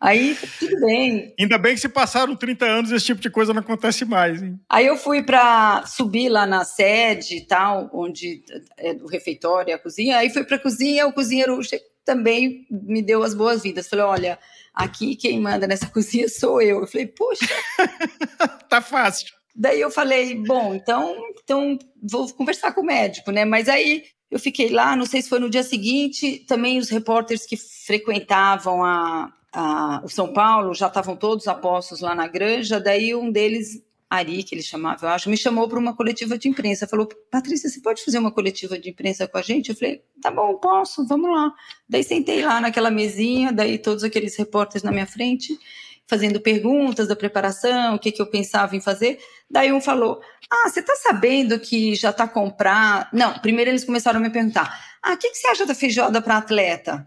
Aí, 0.00 0.36
tudo 0.58 0.80
bem. 0.80 1.34
Ainda 1.40 1.56
bem 1.56 1.74
que 1.74 1.80
se 1.80 1.88
passaram 1.88 2.36
30 2.36 2.64
anos 2.66 2.92
esse 2.92 3.06
tipo 3.06 3.20
de 3.20 3.30
coisa 3.30 3.54
não 3.54 3.60
acontece 3.60 4.04
mais, 4.04 4.42
hein? 4.42 4.60
Aí 4.68 4.86
eu 4.86 4.96
fui 4.96 5.22
para 5.22 5.86
subir 5.86 6.28
lá 6.28 6.46
na 6.46 6.64
sede 6.64 7.36
e 7.36 7.46
tal, 7.46 7.90
onde 7.92 8.42
é 8.76 8.92
o 8.92 9.06
refeitório 9.06 9.70
e 9.70 9.72
a 9.72 9.78
cozinha. 9.78 10.18
Aí 10.18 10.28
fui 10.28 10.44
para 10.44 10.56
a 10.56 10.62
cozinha, 10.62 11.06
o 11.06 11.12
cozinheiro 11.12 11.58
também 12.04 12.66
me 12.70 13.00
deu 13.00 13.22
as 13.22 13.34
boas-vindas. 13.34 13.88
Falei, 13.88 14.04
olha, 14.04 14.38
aqui 14.74 15.16
quem 15.16 15.40
manda 15.40 15.66
nessa 15.66 15.86
cozinha 15.90 16.28
sou 16.28 16.60
eu. 16.60 16.80
Eu 16.80 16.86
falei, 16.86 17.06
poxa. 17.06 17.46
tá 18.68 18.82
fácil. 18.82 19.34
Daí 19.54 19.80
eu 19.80 19.90
falei, 19.90 20.34
bom, 20.34 20.74
então, 20.74 21.16
então 21.42 21.78
vou 22.02 22.30
conversar 22.34 22.72
com 22.72 22.82
o 22.82 22.86
médico, 22.86 23.30
né? 23.30 23.46
Mas 23.46 23.70
aí 23.70 24.04
eu 24.30 24.38
fiquei 24.38 24.68
lá, 24.68 24.94
não 24.94 25.06
sei 25.06 25.22
se 25.22 25.28
foi 25.30 25.38
no 25.38 25.48
dia 25.48 25.62
seguinte, 25.62 26.44
também 26.46 26.78
os 26.78 26.90
repórteres 26.90 27.46
que 27.46 27.56
frequentavam 27.56 28.84
a, 28.84 29.32
o 30.04 30.08
São 30.08 30.32
Paulo, 30.32 30.74
já 30.74 30.86
estavam 30.86 31.16
todos 31.16 31.48
apostos 31.48 32.00
lá 32.00 32.14
na 32.14 32.26
granja, 32.26 32.78
daí 32.78 33.14
um 33.14 33.30
deles, 33.30 33.82
Ari, 34.10 34.42
que 34.42 34.54
ele 34.54 34.62
chamava, 34.62 35.06
eu 35.06 35.10
acho, 35.10 35.30
me 35.30 35.36
chamou 35.36 35.68
para 35.68 35.78
uma 35.78 35.96
coletiva 35.96 36.36
de 36.36 36.48
imprensa, 36.48 36.86
falou, 36.86 37.08
Patrícia, 37.30 37.70
você 37.70 37.80
pode 37.80 38.04
fazer 38.04 38.18
uma 38.18 38.30
coletiva 38.30 38.78
de 38.78 38.90
imprensa 38.90 39.26
com 39.26 39.38
a 39.38 39.42
gente? 39.42 39.70
Eu 39.70 39.76
falei, 39.76 40.02
tá 40.20 40.30
bom, 40.30 40.56
posso, 40.56 41.06
vamos 41.06 41.30
lá. 41.30 41.52
Daí 41.88 42.04
sentei 42.04 42.44
lá 42.44 42.60
naquela 42.60 42.90
mesinha, 42.90 43.50
daí 43.52 43.78
todos 43.78 44.04
aqueles 44.04 44.36
repórteres 44.36 44.82
na 44.82 44.92
minha 44.92 45.06
frente, 45.06 45.58
fazendo 46.06 46.40
perguntas 46.40 47.08
da 47.08 47.16
preparação, 47.16 47.94
o 47.94 47.98
que, 47.98 48.12
que 48.12 48.22
eu 48.22 48.26
pensava 48.26 48.76
em 48.76 48.80
fazer. 48.80 49.18
Daí 49.50 49.72
um 49.72 49.80
falou: 49.80 50.20
Ah, 50.50 50.68
você 50.68 50.80
está 50.80 50.94
sabendo 50.96 51.58
que 51.58 51.94
já 51.94 52.10
está 52.10 52.28
comprado? 52.28 53.08
Não, 53.12 53.38
primeiro 53.40 53.70
eles 53.70 53.84
começaram 53.84 54.20
a 54.20 54.22
me 54.22 54.30
perguntar: 54.30 54.98
Ah, 55.02 55.14
o 55.14 55.16
que, 55.16 55.30
que 55.30 55.36
você 55.36 55.48
acha 55.48 55.66
da 55.66 55.74
feijoada 55.74 56.22
para 56.22 56.36
atleta? 56.36 57.06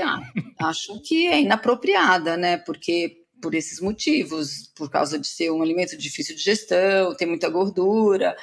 Ah, 0.00 0.68
acho 0.68 1.00
que 1.02 1.26
é 1.26 1.40
inapropriada, 1.40 2.36
né? 2.36 2.58
Porque 2.58 3.22
por 3.40 3.54
esses 3.54 3.80
motivos, 3.80 4.72
por 4.76 4.88
causa 4.88 5.18
de 5.18 5.26
ser 5.26 5.50
um 5.50 5.62
alimento 5.62 5.96
difícil 5.96 6.36
de 6.36 6.42
gestão, 6.42 7.14
tem 7.16 7.26
muita 7.26 7.48
gordura. 7.48 8.36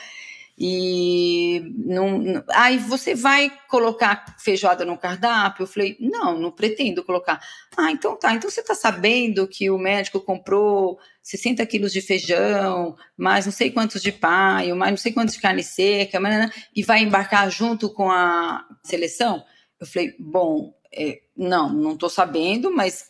E 0.62 1.74
não, 1.86 2.44
aí 2.50 2.78
você 2.78 3.16
vai 3.16 3.50
colocar 3.70 4.36
feijoada 4.38 4.84
no 4.84 4.98
cardápio? 4.98 5.64
Eu 5.64 5.68
falei, 5.68 5.96
não, 6.02 6.38
não 6.38 6.52
pretendo 6.52 7.02
colocar. 7.02 7.42
Ah, 7.78 7.90
então 7.92 8.18
tá. 8.18 8.34
Então 8.34 8.50
você 8.50 8.60
está 8.60 8.76
sabendo 8.76 9.48
que 9.48 9.70
o 9.70 9.78
médico 9.78 10.20
comprou 10.20 11.00
60 11.24 11.66
quilos 11.66 11.94
de 11.94 12.02
feijão, 12.02 12.98
mais 13.16 13.46
não 13.46 13.54
sei 13.54 13.72
quantos 13.72 14.02
de 14.02 14.12
paio, 14.12 14.76
mais 14.76 14.92
não 14.92 14.98
sei 14.98 15.14
quantos 15.14 15.36
de 15.36 15.42
carne 15.42 15.64
seca, 15.64 16.20
e 16.76 16.84
vai 16.84 17.04
embarcar 17.04 17.50
junto 17.50 17.90
com 17.90 18.12
a 18.12 18.66
seleção? 18.84 19.42
Eu 19.80 19.88
falei, 19.88 20.14
bom, 20.20 20.74
é, 20.94 21.20
não, 21.36 21.72
não 21.72 21.94
estou 21.94 22.10
sabendo, 22.10 22.72
mas 22.72 23.10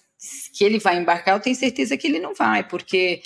que 0.54 0.64
ele 0.64 0.80
vai 0.80 0.98
embarcar, 0.98 1.36
eu 1.36 1.42
tenho 1.42 1.56
certeza 1.56 1.96
que 1.98 2.08
ele 2.08 2.20
não 2.20 2.34
vai, 2.34 2.68
porque 2.68 3.22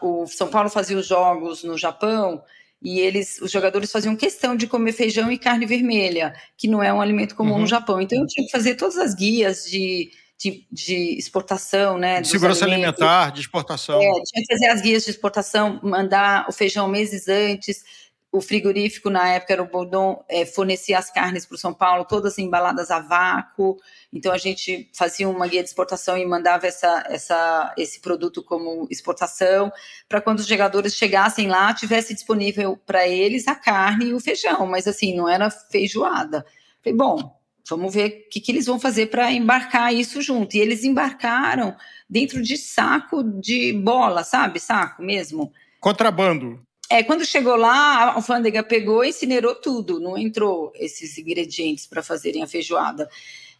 o, 0.00 0.22
o 0.22 0.26
São 0.26 0.48
Paulo 0.48 0.70
fazia 0.70 0.96
os 0.96 1.06
jogos 1.06 1.62
no 1.62 1.76
Japão 1.76 2.42
e 2.82 2.98
eles, 2.98 3.40
os 3.40 3.50
jogadores 3.50 3.92
faziam 3.92 4.16
questão 4.16 4.56
de 4.56 4.66
comer 4.66 4.92
feijão 4.92 5.30
e 5.30 5.38
carne 5.38 5.66
vermelha, 5.66 6.34
que 6.56 6.66
não 6.66 6.82
é 6.82 6.92
um 6.92 7.00
alimento 7.00 7.34
comum 7.34 7.52
uhum. 7.52 7.60
no 7.60 7.66
Japão. 7.66 8.00
Então 8.00 8.18
eu 8.18 8.26
tinha 8.26 8.44
que 8.44 8.50
fazer 8.50 8.74
todas 8.74 8.98
as 8.98 9.14
guias 9.14 9.64
de, 9.64 10.10
de, 10.36 10.66
de 10.70 11.16
exportação, 11.16 11.96
né? 11.96 12.20
De 12.20 12.28
segurança 12.28 12.64
alimentos. 12.64 13.00
alimentar, 13.00 13.30
de 13.30 13.40
exportação. 13.40 14.00
É, 14.02 14.10
tinha 14.24 14.44
que 14.44 14.52
fazer 14.52 14.66
as 14.66 14.80
guias 14.80 15.04
de 15.04 15.10
exportação, 15.10 15.78
mandar 15.82 16.46
o 16.48 16.52
feijão 16.52 16.88
meses 16.88 17.28
antes, 17.28 17.84
o 18.32 18.40
frigorífico 18.40 19.10
na 19.10 19.28
época 19.28 19.52
era 19.52 19.62
o 19.62 19.68
Bordon, 19.68 20.24
é, 20.26 20.46
fornecia 20.46 20.98
as 20.98 21.10
carnes 21.10 21.44
para 21.44 21.54
o 21.54 21.58
São 21.58 21.74
Paulo, 21.74 22.06
todas 22.06 22.38
embaladas 22.38 22.90
a 22.90 22.98
vácuo. 22.98 23.76
Então 24.10 24.32
a 24.32 24.38
gente 24.38 24.90
fazia 24.94 25.28
uma 25.28 25.46
guia 25.46 25.62
de 25.62 25.68
exportação 25.68 26.16
e 26.16 26.24
mandava 26.24 26.66
essa, 26.66 27.04
essa, 27.10 27.74
esse 27.76 28.00
produto 28.00 28.42
como 28.42 28.88
exportação, 28.90 29.70
para 30.08 30.22
quando 30.22 30.38
os 30.38 30.46
jogadores 30.46 30.96
chegassem 30.96 31.46
lá, 31.46 31.74
tivesse 31.74 32.14
disponível 32.14 32.74
para 32.86 33.06
eles 33.06 33.46
a 33.46 33.54
carne 33.54 34.06
e 34.06 34.14
o 34.14 34.20
feijão, 34.20 34.66
mas 34.66 34.88
assim, 34.88 35.14
não 35.14 35.28
era 35.28 35.50
feijoada. 35.50 36.46
Falei, 36.82 36.96
bom, 36.96 37.38
vamos 37.68 37.92
ver 37.92 38.24
o 38.26 38.30
que, 38.30 38.40
que 38.40 38.50
eles 38.50 38.64
vão 38.64 38.80
fazer 38.80 39.08
para 39.08 39.30
embarcar 39.30 39.94
isso 39.94 40.22
junto. 40.22 40.56
E 40.56 40.60
eles 40.60 40.84
embarcaram 40.84 41.76
dentro 42.08 42.42
de 42.42 42.56
saco 42.56 43.22
de 43.22 43.74
bola, 43.74 44.24
sabe? 44.24 44.58
Saco 44.58 45.02
mesmo. 45.02 45.52
Contrabando. 45.78 46.66
É, 46.92 47.02
quando 47.02 47.24
chegou 47.24 47.56
lá, 47.56 47.72
a 47.72 48.14
alfândega 48.16 48.62
pegou 48.62 49.02
e 49.02 49.08
incinerou 49.08 49.54
tudo, 49.54 49.98
não 49.98 50.18
entrou 50.18 50.70
esses 50.74 51.16
ingredientes 51.16 51.86
para 51.86 52.02
fazerem 52.02 52.42
a 52.42 52.46
feijoada. 52.46 53.08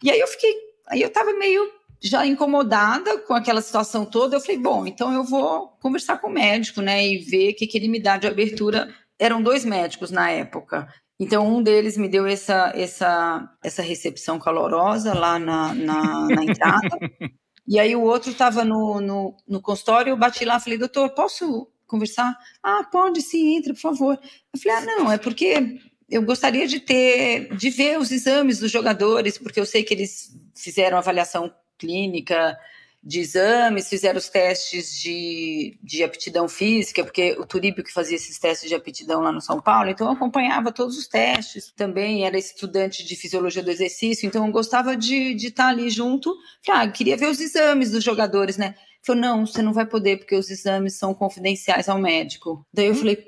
E 0.03 0.11
aí 0.11 0.19
eu 0.19 0.27
fiquei, 0.27 0.53
aí 0.85 1.01
eu 1.01 1.07
estava 1.07 1.33
meio 1.33 1.67
já 1.99 2.27
incomodada 2.27 3.17
com 3.17 3.33
aquela 3.33 3.59
situação 3.59 4.05
toda. 4.05 4.35
Eu 4.35 4.39
falei, 4.39 4.59
bom, 4.59 4.85
então 4.85 5.11
eu 5.11 5.23
vou 5.23 5.69
conversar 5.81 6.19
com 6.19 6.27
o 6.27 6.31
médico, 6.31 6.79
né, 6.79 7.07
e 7.07 7.17
ver 7.17 7.53
o 7.53 7.55
que, 7.55 7.65
que 7.65 7.75
ele 7.75 7.87
me 7.87 7.99
dá 7.99 8.17
de 8.17 8.27
abertura. 8.27 8.93
Eram 9.17 9.41
dois 9.41 9.65
médicos 9.65 10.11
na 10.11 10.29
época. 10.29 10.87
Então, 11.19 11.47
um 11.47 11.63
deles 11.63 11.97
me 11.97 12.07
deu 12.07 12.27
essa, 12.27 12.71
essa, 12.75 13.49
essa 13.63 13.81
recepção 13.81 14.37
calorosa 14.37 15.11
lá 15.15 15.39
na, 15.39 15.73
na, 15.73 16.27
na 16.27 16.43
entrada. 16.43 16.99
e 17.67 17.79
aí 17.79 17.95
o 17.95 18.03
outro 18.03 18.29
estava 18.29 18.63
no, 18.63 19.01
no, 19.01 19.35
no 19.47 19.59
consultório, 19.59 20.11
eu 20.11 20.17
bati 20.17 20.45
lá 20.45 20.57
e 20.57 20.59
falei, 20.59 20.77
doutor, 20.77 21.09
posso 21.15 21.72
conversar? 21.93 22.35
Ah, 22.61 22.83
pode 22.91 23.21
sim, 23.21 23.55
entra, 23.55 23.73
por 23.73 23.79
favor. 23.79 24.19
Eu 24.53 24.59
falei, 24.59 24.77
ah, 24.77 24.85
não, 24.85 25.11
é 25.11 25.17
porque 25.17 25.79
eu 26.09 26.23
gostaria 26.23 26.67
de 26.67 26.79
ter, 26.79 27.55
de 27.55 27.69
ver 27.69 27.99
os 27.99 28.11
exames 28.11 28.59
dos 28.59 28.71
jogadores, 28.71 29.37
porque 29.37 29.59
eu 29.59 29.65
sei 29.65 29.83
que 29.83 29.93
eles 29.93 30.35
fizeram 30.55 30.97
avaliação 30.97 31.53
clínica 31.77 32.57
de 33.05 33.19
exames, 33.19 33.89
fizeram 33.89 34.17
os 34.17 34.29
testes 34.29 34.97
de, 34.97 35.77
de 35.83 36.03
aptidão 36.03 36.47
física, 36.47 37.03
porque 37.03 37.33
o 37.33 37.45
Turíbio 37.45 37.83
que 37.83 37.91
fazia 37.91 38.15
esses 38.15 38.39
testes 38.39 38.69
de 38.69 38.75
aptidão 38.75 39.21
lá 39.21 39.31
no 39.31 39.41
São 39.41 39.59
Paulo, 39.59 39.89
então 39.89 40.07
eu 40.07 40.13
acompanhava 40.13 40.71
todos 40.71 40.97
os 40.97 41.05
testes, 41.05 41.73
também 41.75 42.25
era 42.25 42.37
estudante 42.37 43.03
de 43.05 43.15
fisiologia 43.17 43.61
do 43.61 43.69
exercício, 43.69 44.25
então 44.25 44.45
eu 44.45 44.51
gostava 44.53 44.95
de, 44.95 45.33
de 45.33 45.47
estar 45.47 45.67
ali 45.67 45.89
junto, 45.89 46.33
ah, 46.69 46.87
queria 46.87 47.17
ver 47.17 47.27
os 47.27 47.41
exames 47.41 47.91
dos 47.91 48.03
jogadores, 48.03 48.55
né? 48.55 48.73
Falou, 49.05 49.21
não, 49.21 49.45
você 49.45 49.61
não 49.61 49.73
vai 49.73 49.85
poder, 49.85 50.17
porque 50.17 50.35
os 50.35 50.49
exames 50.49 50.95
são 50.95 51.13
confidenciais 51.13 51.89
ao 51.89 51.99
médico. 51.99 52.65
Daí 52.73 52.87
eu 52.87 52.93
hum. 52.93 52.95
falei, 52.95 53.25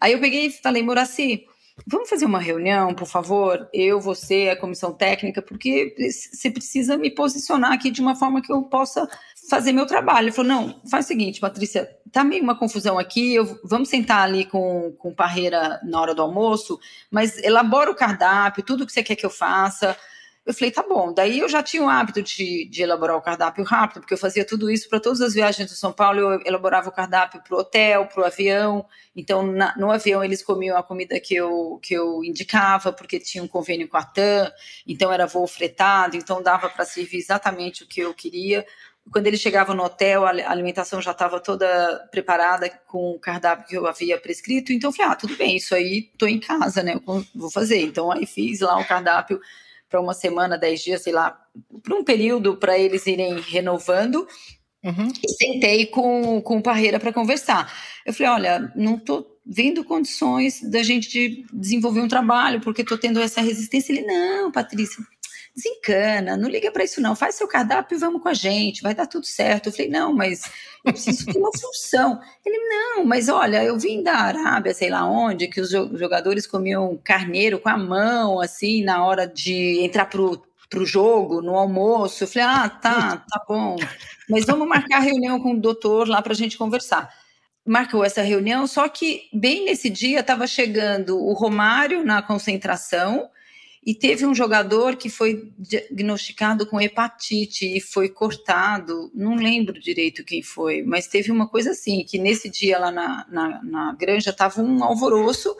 aí 0.00 0.12
eu 0.12 0.20
peguei 0.20 0.46
e 0.46 0.50
falei, 0.50 0.82
Moraci, 0.82 1.46
vamos 1.86 2.08
fazer 2.08 2.26
uma 2.26 2.38
reunião, 2.38 2.94
por 2.94 3.06
favor? 3.06 3.68
Eu, 3.72 4.00
você, 4.00 4.50
a 4.50 4.56
comissão 4.56 4.92
técnica, 4.92 5.40
porque 5.40 5.94
você 5.98 6.50
precisa 6.50 6.96
me 6.96 7.10
posicionar 7.10 7.72
aqui 7.72 7.90
de 7.90 8.00
uma 8.00 8.14
forma 8.14 8.42
que 8.42 8.52
eu 8.52 8.62
possa 8.62 9.08
fazer 9.48 9.72
meu 9.72 9.86
trabalho. 9.86 10.26
Ele 10.26 10.32
falou, 10.32 10.52
não, 10.52 10.80
faz 10.90 11.06
o 11.06 11.08
seguinte, 11.08 11.40
Patrícia, 11.40 11.90
tá 12.12 12.22
meio 12.22 12.42
uma 12.42 12.58
confusão 12.58 12.98
aqui, 12.98 13.34
eu, 13.34 13.58
vamos 13.64 13.88
sentar 13.88 14.22
ali 14.22 14.44
com, 14.44 14.94
com 14.98 15.14
Parreira 15.14 15.80
na 15.82 16.00
hora 16.00 16.14
do 16.14 16.22
almoço, 16.22 16.78
mas 17.10 17.42
elabora 17.42 17.90
o 17.90 17.96
cardápio, 17.96 18.62
tudo 18.62 18.86
que 18.86 18.92
você 18.92 19.02
quer 19.02 19.16
que 19.16 19.26
eu 19.26 19.30
faça, 19.30 19.96
eu 20.46 20.54
falei, 20.54 20.70
tá 20.70 20.82
bom. 20.82 21.12
Daí 21.12 21.38
eu 21.38 21.48
já 21.48 21.62
tinha 21.62 21.82
o 21.82 21.88
hábito 21.88 22.22
de, 22.22 22.66
de 22.68 22.82
elaborar 22.82 23.16
o 23.16 23.20
cardápio 23.20 23.62
rápido, 23.62 24.00
porque 24.00 24.14
eu 24.14 24.18
fazia 24.18 24.44
tudo 24.44 24.70
isso 24.70 24.88
para 24.88 24.98
todas 24.98 25.20
as 25.20 25.34
viagens 25.34 25.70
do 25.70 25.76
São 25.76 25.92
Paulo. 25.92 26.18
Eu 26.18 26.40
elaborava 26.46 26.88
o 26.88 26.92
cardápio 26.92 27.42
para 27.42 27.54
o 27.54 27.58
hotel, 27.60 28.06
para 28.06 28.22
o 28.22 28.24
avião. 28.24 28.86
Então, 29.14 29.42
na, 29.42 29.76
no 29.76 29.90
avião, 29.90 30.24
eles 30.24 30.42
comiam 30.42 30.76
a 30.78 30.82
comida 30.82 31.20
que 31.20 31.34
eu, 31.34 31.78
que 31.82 31.92
eu 31.92 32.24
indicava, 32.24 32.90
porque 32.92 33.20
tinha 33.20 33.44
um 33.44 33.48
convênio 33.48 33.86
com 33.86 33.98
a 33.98 34.02
TAM. 34.02 34.50
Então, 34.86 35.12
era 35.12 35.26
voo 35.26 35.46
fretado. 35.46 36.16
Então, 36.16 36.42
dava 36.42 36.70
para 36.70 36.86
servir 36.86 37.18
exatamente 37.18 37.84
o 37.84 37.86
que 37.86 38.00
eu 38.00 38.14
queria. 38.14 38.66
Quando 39.12 39.26
eles 39.26 39.40
chegavam 39.40 39.74
no 39.74 39.84
hotel, 39.84 40.24
a 40.24 40.30
alimentação 40.30 41.02
já 41.02 41.10
estava 41.10 41.38
toda 41.38 42.08
preparada 42.10 42.68
com 42.86 43.10
o 43.12 43.20
cardápio 43.20 43.66
que 43.66 43.76
eu 43.76 43.86
havia 43.86 44.18
prescrito. 44.18 44.72
Então, 44.72 44.88
eu 44.88 44.94
falei, 44.94 45.12
ah, 45.12 45.16
tudo 45.16 45.36
bem, 45.36 45.56
isso 45.56 45.74
aí 45.74 46.10
estou 46.12 46.28
em 46.28 46.40
casa, 46.40 46.82
né? 46.82 46.94
Eu 46.94 47.24
vou 47.34 47.50
fazer. 47.50 47.82
Então, 47.82 48.10
aí 48.10 48.24
fiz 48.24 48.60
lá 48.60 48.78
o 48.78 48.86
cardápio 48.86 49.38
para 49.90 50.00
uma 50.00 50.14
semana, 50.14 50.56
dez 50.56 50.80
dias, 50.80 51.02
sei 51.02 51.12
lá, 51.12 51.36
para 51.82 51.96
um 51.96 52.04
período 52.04 52.56
para 52.56 52.78
eles 52.78 53.06
irem 53.06 53.40
renovando. 53.40 54.26
Uhum. 54.82 55.08
E 55.22 55.32
sentei 55.32 55.84
com, 55.86 56.40
com 56.40 56.58
o 56.58 56.62
Parreira 56.62 56.98
para 56.98 57.12
conversar. 57.12 57.70
Eu 58.06 58.14
falei: 58.14 58.32
olha, 58.32 58.72
não 58.74 58.94
estou 58.94 59.26
vendo 59.44 59.84
condições 59.84 60.62
da 60.62 60.82
gente 60.82 61.10
de 61.10 61.44
desenvolver 61.52 62.00
um 62.00 62.08
trabalho, 62.08 62.60
porque 62.60 62.82
estou 62.82 62.96
tendo 62.96 63.20
essa 63.20 63.42
resistência. 63.42 63.92
Ele: 63.92 64.06
não, 64.06 64.50
Patrícia, 64.50 65.04
desencana, 65.60 66.36
não 66.36 66.48
liga 66.48 66.70
para 66.70 66.84
isso 66.84 67.00
não, 67.00 67.14
faz 67.14 67.34
seu 67.34 67.46
cardápio 67.46 67.96
e 67.96 68.00
vamos 68.00 68.22
com 68.22 68.28
a 68.28 68.34
gente, 68.34 68.82
vai 68.82 68.94
dar 68.94 69.06
tudo 69.06 69.26
certo. 69.26 69.66
Eu 69.68 69.72
falei, 69.72 69.90
não, 69.90 70.12
mas 70.12 70.42
eu 70.84 70.92
preciso 70.92 71.26
ter 71.26 71.38
uma 71.38 71.52
função. 71.52 72.20
Ele, 72.44 72.58
não, 72.68 73.04
mas 73.04 73.28
olha, 73.28 73.62
eu 73.62 73.78
vim 73.78 74.02
da 74.02 74.14
Arábia, 74.14 74.72
sei 74.72 74.90
lá 74.90 75.08
onde, 75.08 75.48
que 75.48 75.60
os 75.60 75.70
jogadores 75.70 76.46
comiam 76.46 76.98
carneiro 77.04 77.58
com 77.58 77.68
a 77.68 77.76
mão, 77.76 78.40
assim, 78.40 78.82
na 78.82 79.04
hora 79.04 79.26
de 79.26 79.80
entrar 79.80 80.06
pro 80.06 80.42
para 80.70 80.80
o 80.84 80.86
jogo, 80.86 81.42
no 81.42 81.56
almoço. 81.56 82.22
Eu 82.22 82.28
falei, 82.28 82.48
ah, 82.48 82.68
tá, 82.68 83.16
tá 83.16 83.44
bom. 83.46 83.74
Mas 84.28 84.46
vamos 84.46 84.68
marcar 84.68 85.00
reunião 85.00 85.40
com 85.40 85.54
o 85.54 85.60
doutor 85.60 86.08
lá 86.08 86.22
para 86.22 86.32
a 86.32 86.36
gente 86.36 86.56
conversar. 86.56 87.12
Marcou 87.66 88.04
essa 88.04 88.22
reunião, 88.22 88.68
só 88.68 88.88
que 88.88 89.28
bem 89.32 89.64
nesse 89.64 89.90
dia 89.90 90.20
estava 90.20 90.46
chegando 90.46 91.18
o 91.18 91.32
Romário 91.32 92.04
na 92.04 92.22
concentração 92.22 93.28
e 93.84 93.94
teve 93.94 94.26
um 94.26 94.34
jogador 94.34 94.96
que 94.96 95.08
foi 95.08 95.50
diagnosticado 95.58 96.66
com 96.66 96.80
hepatite 96.80 97.64
e 97.64 97.80
foi 97.80 98.10
cortado, 98.10 99.10
não 99.14 99.34
lembro 99.34 99.80
direito 99.80 100.24
quem 100.24 100.42
foi, 100.42 100.82
mas 100.82 101.06
teve 101.06 101.32
uma 101.32 101.48
coisa 101.48 101.70
assim, 101.70 102.04
que 102.04 102.18
nesse 102.18 102.50
dia 102.50 102.78
lá 102.78 102.92
na, 102.92 103.26
na, 103.30 103.62
na 103.62 103.92
granja 103.94 104.30
estava 104.30 104.60
um 104.60 104.84
alvoroço 104.84 105.56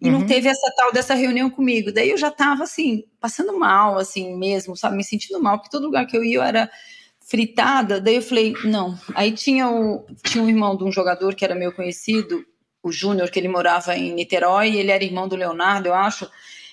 e 0.00 0.06
uhum. 0.06 0.20
não 0.20 0.26
teve 0.26 0.48
essa 0.48 0.72
tal 0.76 0.92
dessa 0.92 1.14
reunião 1.14 1.50
comigo. 1.50 1.90
Daí 1.90 2.10
eu 2.10 2.16
já 2.16 2.28
estava 2.28 2.62
assim, 2.62 3.04
passando 3.20 3.58
mal, 3.58 3.98
assim 3.98 4.36
mesmo, 4.36 4.76
sabe, 4.76 4.96
me 4.96 5.02
sentindo 5.02 5.42
mal, 5.42 5.58
porque 5.58 5.70
todo 5.70 5.86
lugar 5.86 6.06
que 6.06 6.16
eu 6.16 6.22
ia 6.22 6.36
eu 6.36 6.42
era 6.42 6.70
fritada. 7.20 8.00
Daí 8.00 8.14
eu 8.14 8.22
falei, 8.22 8.54
não. 8.62 8.96
Aí 9.16 9.32
tinha, 9.32 9.68
o, 9.68 10.06
tinha 10.22 10.44
um 10.44 10.48
irmão 10.48 10.76
de 10.76 10.84
um 10.84 10.92
jogador 10.92 11.34
que 11.34 11.44
era 11.44 11.56
meu 11.56 11.72
conhecido, 11.72 12.46
o 12.80 12.92
Júnior, 12.92 13.30
que 13.30 13.38
ele 13.40 13.48
morava 13.48 13.96
em 13.96 14.14
Niterói, 14.14 14.76
ele 14.76 14.92
era 14.92 15.02
irmão 15.02 15.26
do 15.26 15.34
Leonardo, 15.34 15.88
eu 15.88 15.94
acho, 15.94 16.30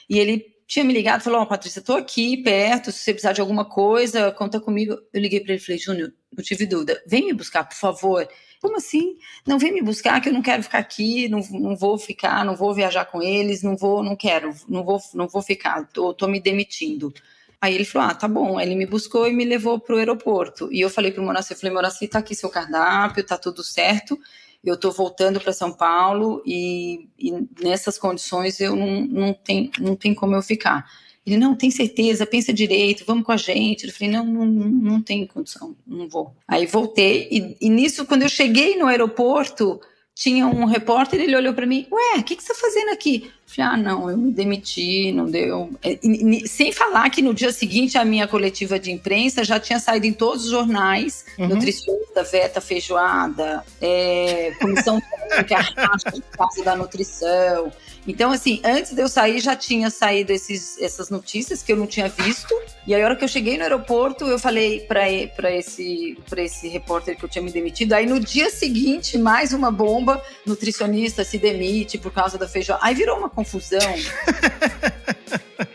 e 0.08 0.20
ele 0.20 0.55
tinha 0.68 0.84
me 0.84 0.94
ligado, 0.94 1.22
falou: 1.22 1.42
oh, 1.42 1.46
Patrícia, 1.46 1.82
tô 1.82 1.94
aqui 1.94 2.38
perto, 2.38 2.92
se 2.92 3.00
você 3.00 3.14
precisar 3.14 3.34
de 3.34 3.42
alguma 3.42 3.66
coisa, 3.66 4.32
conta 4.32 4.60
comigo. 4.60 4.98
Eu 5.14 5.22
liguei 5.22 5.40
para 5.40 5.54
ele 5.54 5.62
e 5.62 5.66
falei: 5.66 5.80
Júnior, 5.80 6.14
eu 6.36 6.44
tive 6.44 6.66
dúvida, 6.66 7.02
vem 7.08 7.26
me 7.26 7.34
buscar, 7.34 7.64
por 7.64 7.76
favor. 7.76 8.28
Como 8.62 8.78
assim? 8.78 9.18
Não 9.46 9.60
vem 9.60 9.72
me 9.72 9.82
buscar, 9.82 10.20
que 10.20 10.30
eu 10.30 10.34
não 10.34 10.42
quero 10.42 10.64
ficar 10.64 10.80
aqui, 10.80 11.28
não, 11.30 11.40
não 11.52 11.76
vou 11.76 11.98
ficar, 12.00 12.44
não 12.44 12.56
vou 12.56 12.74
viajar 12.74 13.06
com 13.06 13.22
eles, 13.22 13.62
não 13.62 13.78
vou, 13.78 14.02
não 14.02 14.16
quero, 14.16 14.52
não 14.68 14.84
vou, 14.84 15.00
não 15.14 15.28
vou 15.28 15.42
ficar, 15.42 15.88
tô, 15.88 16.14
tô 16.14 16.28
me 16.28 16.40
demitindo. 16.40 17.14
Aí 17.62 17.76
ele 17.76 17.86
falou: 17.86 18.10
Ah, 18.10 18.16
tá 18.16 18.28
bom. 18.28 18.58
Aí 18.58 18.66
ele 18.68 18.76
me 18.76 18.88
buscou 18.88 19.28
e 19.28 19.34
me 19.34 19.46
levou 19.46 19.80
pro 19.80 19.98
aeroporto. 19.98 20.72
E 20.72 20.82
eu 20.82 20.90
falei 20.90 21.12
pro 21.12 21.24
Moraci, 21.24 21.54
eu 21.54 21.58
falei, 21.58 21.74
Moraci, 21.74 22.08
tá 22.08 22.20
aqui 22.20 22.34
seu 22.34 22.50
cardápio, 22.50 23.24
tá 23.24 23.38
tudo 23.38 23.64
certo 23.64 24.20
eu 24.66 24.76
estou 24.76 24.92
voltando 24.92 25.40
para 25.40 25.54
São 25.54 25.72
Paulo 25.72 26.42
e, 26.46 27.08
e, 27.20 27.32
nessas 27.62 27.98
condições 27.98 28.60
eu 28.60 28.76
não, 28.76 29.02
não, 29.02 29.34
tem, 29.34 29.72
não 29.80 29.96
tem 29.96 30.14
como 30.14 30.36
eu 30.36 30.42
ficar. 30.42 30.90
Ele, 31.26 31.38
não, 31.38 31.56
tem 31.56 31.72
certeza, 31.72 32.26
pensa 32.26 32.54
direito, 32.54 33.04
vamos 33.06 33.26
com 33.26 33.32
a 33.32 33.38
gente. 33.38 33.86
Eu 33.86 33.94
falei, 33.94 34.14
não, 34.14 34.26
não, 34.26 34.46
não 34.46 35.02
tem 35.02 35.26
condição, 35.26 35.76
não 35.86 36.08
vou. 36.08 36.36
Aí 36.48 36.66
voltei, 36.66 37.28
e, 37.32 37.58
e 37.62 37.70
nisso, 37.70 38.06
quando 38.06 38.24
eu 38.24 38.30
cheguei 38.30 38.78
no 38.78 38.86
aeroporto, 38.86 39.80
tinha 40.14 40.48
um 40.48 40.66
repórter, 40.66 41.20
ele 41.20 41.36
olhou 41.36 41.54
para 41.54 41.66
mim, 41.66 41.88
ué, 41.92 42.20
o 42.20 42.24
que, 42.24 42.36
que 42.36 42.44
você 42.44 42.54
está 42.54 42.68
fazendo 42.68 42.90
aqui? 42.90 43.32
Falei, 43.56 43.72
ah, 43.72 43.78
não, 43.78 44.10
eu 44.10 44.18
me 44.18 44.34
demiti, 44.34 45.14
não 45.14 45.26
deu. 45.26 45.70
É, 45.82 45.98
sem 46.46 46.74
falar 46.74 47.10
que 47.10 47.22
no 47.22 47.34
dia 47.34 47.54
seguinte 47.54 47.98
a 47.98 48.04
minha 48.04 48.28
coletiva 48.28 48.78
de 48.78 48.92
imprensa 48.92 49.46
já 49.46 49.58
tinha 49.60 49.80
saído 49.80 50.06
em 50.06 50.12
todos 50.12 50.44
os 50.44 50.52
jornais, 50.52 51.26
uhum. 51.40 51.48
nutricionista, 51.48 52.24
veta 52.24 52.60
feijoada, 52.60 53.64
é, 53.82 54.54
comissão 54.60 55.02
que 55.48 55.54
arrasta 55.54 56.12
de 56.12 56.22
casa 56.22 56.64
da 56.66 56.76
nutrição. 56.76 57.72
Então, 58.08 58.32
assim, 58.32 58.62
antes 58.64 58.94
de 58.94 59.02
eu 59.02 59.08
sair, 59.08 59.40
já 59.40 59.56
tinha 59.56 59.90
saído 59.90 60.32
esses, 60.32 60.80
essas 60.80 61.10
notícias 61.10 61.64
que 61.64 61.72
eu 61.72 61.78
não 61.78 61.88
tinha 61.88 62.08
visto. 62.08 62.54
E 62.86 62.94
aí, 62.94 63.02
a 63.02 63.06
hora 63.06 63.16
que 63.16 63.24
eu 63.24 63.28
cheguei 63.28 63.58
no 63.58 63.64
aeroporto, 63.64 64.26
eu 64.26 64.38
falei 64.38 64.82
para 64.82 65.52
esse, 65.52 66.16
esse 66.38 66.68
repórter 66.68 67.18
que 67.18 67.26
eu 67.26 67.30
tinha 67.30 67.42
me 67.42 67.52
demitido. 67.52 67.94
Aí, 67.94 68.06
no 68.06 68.20
dia 68.20 68.52
seguinte, 68.52 69.18
mais 69.18 69.54
uma 69.54 69.72
bomba: 69.72 70.22
nutricionista 70.46 71.24
se 71.24 71.40
demite 71.40 71.98
por 71.98 72.12
causa 72.12 72.38
da 72.38 72.48
feijoada. 72.48 72.86
Aí 72.86 72.94
virou 72.94 73.18
uma 73.18 73.30
confusão. 73.30 73.45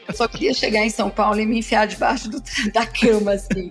Eu 0.09 0.15
só 0.15 0.29
queria 0.29 0.53
chegar 0.53 0.85
em 0.85 0.91
São 0.91 1.09
Paulo 1.09 1.41
e 1.41 1.47
me 1.47 1.59
enfiar 1.59 1.87
debaixo 1.87 2.29
do, 2.29 2.43
da 2.73 2.87
cama, 2.87 3.33
assim. 3.33 3.71